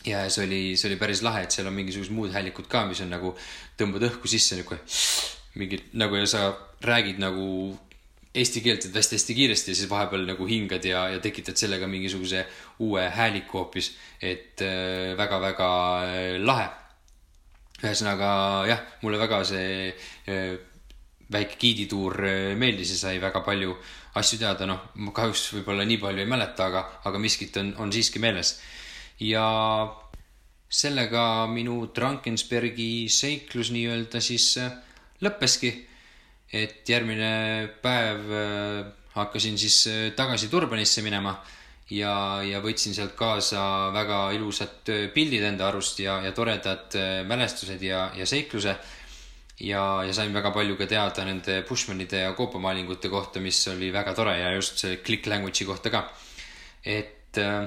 ja 0.06 0.28
see 0.30 0.44
oli, 0.44 0.62
see 0.78 0.88
oli 0.92 1.00
päris 1.00 1.24
lahe, 1.26 1.42
et 1.44 1.52
seal 1.52 1.66
on 1.66 1.74
mingisugused 1.74 2.14
muud 2.14 2.30
häälikud 2.32 2.68
ka, 2.70 2.84
mis 2.87 3.00
on 3.02 3.11
nagu, 3.11 3.34
tõmbad 3.80 4.04
õhku 4.12 4.30
sisse 4.30 4.56
nagu 4.61 4.78
mingid 5.58 5.90
nagu 5.98 6.16
ja 6.16 6.26
sa 6.26 6.42
räägid 6.84 7.18
nagu 7.18 7.76
eesti 8.38 8.61
keelt 8.62 8.84
hästi-hästi 8.94 9.34
kiiresti 9.34 9.72
ja 9.72 9.78
siis 9.78 9.90
vahepeal 9.90 10.26
nagu 10.28 10.46
hingad 10.46 10.84
ja, 10.84 11.08
ja 11.14 11.20
tekitad 11.20 11.56
sellega 11.58 11.88
mingisuguse 11.90 12.44
uue 12.84 13.08
hääliku 13.11 13.58
hoopis. 13.58 13.96
et 14.22 14.61
väga-väga 15.16 15.70
äh, 16.04 16.12
äh, 16.12 16.44
lahe 16.44 16.68
ühesõnaga 17.78 18.30
jah, 18.68 18.82
mulle 19.02 19.20
väga 19.20 19.42
see 19.46 19.92
äh, 19.92 20.56
väike 21.30 21.58
giidituur 21.60 22.18
äh, 22.26 22.56
meeldis 22.58 22.94
ja 22.94 22.98
sai 23.04 23.20
väga 23.22 23.44
palju 23.46 23.76
asju 24.18 24.40
teada, 24.40 24.66
noh, 24.66 24.90
ma 24.98 25.14
kahjuks 25.14 25.44
võib-olla 25.58 25.86
nii 25.86 26.00
palju 26.02 26.24
ei 26.24 26.30
mäleta, 26.30 26.68
aga, 26.70 26.84
aga 27.06 27.22
miskit 27.22 27.56
on, 27.60 27.74
on 27.78 27.92
siiski 27.94 28.22
meeles. 28.22 28.56
ja 29.22 29.44
sellega 30.68 31.46
minu 31.50 31.86
Drankensbergi 31.94 33.08
seiklus 33.12 33.70
nii-öelda 33.74 34.20
siis 34.24 34.50
äh, 34.58 34.72
lõppeski. 35.22 35.74
et 36.48 36.88
järgmine 36.88 37.68
päev 37.82 38.30
hakkasin 39.12 39.58
siis 39.60 39.82
tagasi 40.16 40.48
Turbanisse 40.48 41.02
minema 41.04 41.34
ja, 41.94 42.42
ja 42.44 42.61
võtsin 42.64 42.94
sealt 42.96 43.14
kaasa 43.18 43.90
väga 43.94 44.29
ilusad 44.37 44.92
äh, 44.92 45.07
pildid 45.14 45.44
enda 45.48 45.68
arust 45.70 46.01
ja, 46.03 46.18
ja 46.24 46.35
toredad 46.37 46.96
äh, 46.98 47.20
mälestused 47.29 47.83
ja, 47.83 48.09
ja 48.16 48.27
seikluse. 48.29 48.77
ja, 49.61 49.83
ja 50.05 50.12
sain 50.14 50.35
väga 50.35 50.53
palju 50.55 50.77
ka 50.79 50.87
teada 50.87 51.24
nende 51.24 51.62
Bushmanide 51.68 52.20
ja 52.27 52.33
koopamaalingute 52.33 53.09
kohta, 53.09 53.40
mis 53.40 53.66
oli 53.68 53.92
väga 53.92 54.14
tore 54.14 54.38
ja 54.38 54.53
just 54.55 54.79
see 54.79 55.01
click 55.03 55.27
language'i 55.27 55.66
kohta 55.66 55.90
ka. 55.90 56.05
et, 56.85 57.38
äh, 57.38 57.64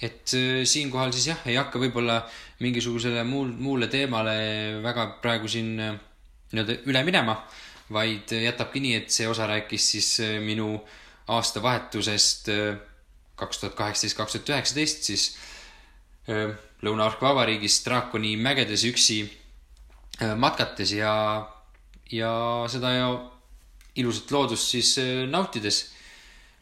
et 0.00 0.26
siinkohal 0.64 1.12
siis 1.12 1.28
jah, 1.32 1.42
ei 1.46 1.58
hakka 1.58 1.78
võib-olla 1.78 2.22
mingisugusele 2.62 3.24
muul, 3.24 3.52
muule 3.58 3.86
teemale 3.90 4.80
väga 4.82 5.06
praegu 5.22 5.48
siin 5.50 5.76
nii-öelda 5.76 6.78
üle 6.90 7.02
minema, 7.06 7.36
vaid 7.90 8.30
jätabki 8.34 8.80
nii, 8.82 8.96
et 9.02 9.10
see 9.10 9.28
osa 9.30 9.46
rääkis 9.46 9.86
siis 9.94 10.08
minu 10.42 10.74
aastavahetusest 11.30 12.50
kaks 13.36 13.62
tuhat 13.62 13.74
kaheksateist, 13.78 14.16
kaks 14.16 14.36
tuhat 14.36 14.52
üheksateist, 14.54 15.08
siis 15.08 15.24
Lõuna-Aafrika 16.82 17.26
Vabariigis 17.26 17.80
draakoni 17.86 18.36
mägedes 18.38 18.84
üksi 18.86 19.24
matkates 20.38 20.92
ja, 20.94 21.12
ja 22.12 22.32
seda 22.70 22.92
ja 22.94 23.08
ilusat 23.98 24.30
loodust 24.34 24.70
siis 24.74 24.94
nautides. 25.30 25.88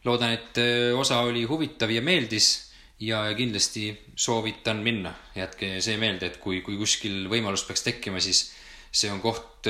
loodan, 0.03 0.33
et 0.33 0.57
osa 0.97 1.19
oli 1.21 1.43
huvitav 1.45 1.91
ja 1.93 2.01
meeldis 2.01 2.71
ja 2.99 3.21
kindlasti 3.37 3.91
soovitan 4.15 4.77
minna. 4.77 5.13
jätke 5.35 5.81
see 5.81 5.97
meelde, 5.97 6.25
et 6.25 6.37
kui, 6.37 6.61
kui 6.61 6.77
kuskil 6.77 7.27
võimalus 7.29 7.63
peaks 7.67 7.83
tekkima, 7.83 8.19
siis 8.19 8.51
see 8.91 9.11
on 9.11 9.21
koht, 9.21 9.69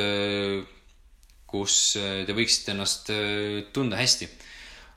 kus 1.48 1.76
te 2.00 2.34
võiksite 2.34 2.72
ennast 2.72 3.12
tunda 3.74 4.00
hästi 4.00 4.30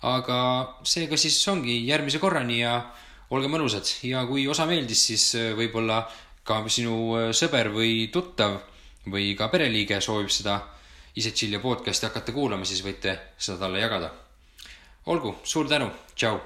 aga 0.04 0.38
seega 0.84 1.16
siis 1.16 1.38
ongi 1.48 1.78
järgmise 1.88 2.20
korrani 2.20 2.60
ja 2.60 2.76
olge 3.32 3.48
mõnusad 3.48 3.88
ja 4.04 4.24
kui 4.28 4.46
osa 4.50 4.66
meeldis, 4.68 5.06
siis 5.08 5.24
äh, 5.40 5.50
võib-olla 5.56 6.02
ka 6.44 6.60
sinu 6.68 6.94
äh, 7.16 7.30
sõber 7.36 7.72
või 7.72 8.08
tuttav 8.12 8.60
või 9.10 9.32
ka 9.38 9.48
pereliige 9.52 10.00
soovib 10.04 10.32
seda 10.32 10.60
ise 11.16 11.32
Chilli 11.32 11.60
podcast'i 11.62 12.08
hakata 12.08 12.34
kuulama, 12.36 12.68
siis 12.68 12.82
võite 12.84 13.18
seda 13.38 13.58
talle 13.64 13.80
jagada. 13.80 14.10
olgu, 15.06 15.36
suur 15.44 15.68
tänu, 15.68 15.90
tšau. 16.16 16.40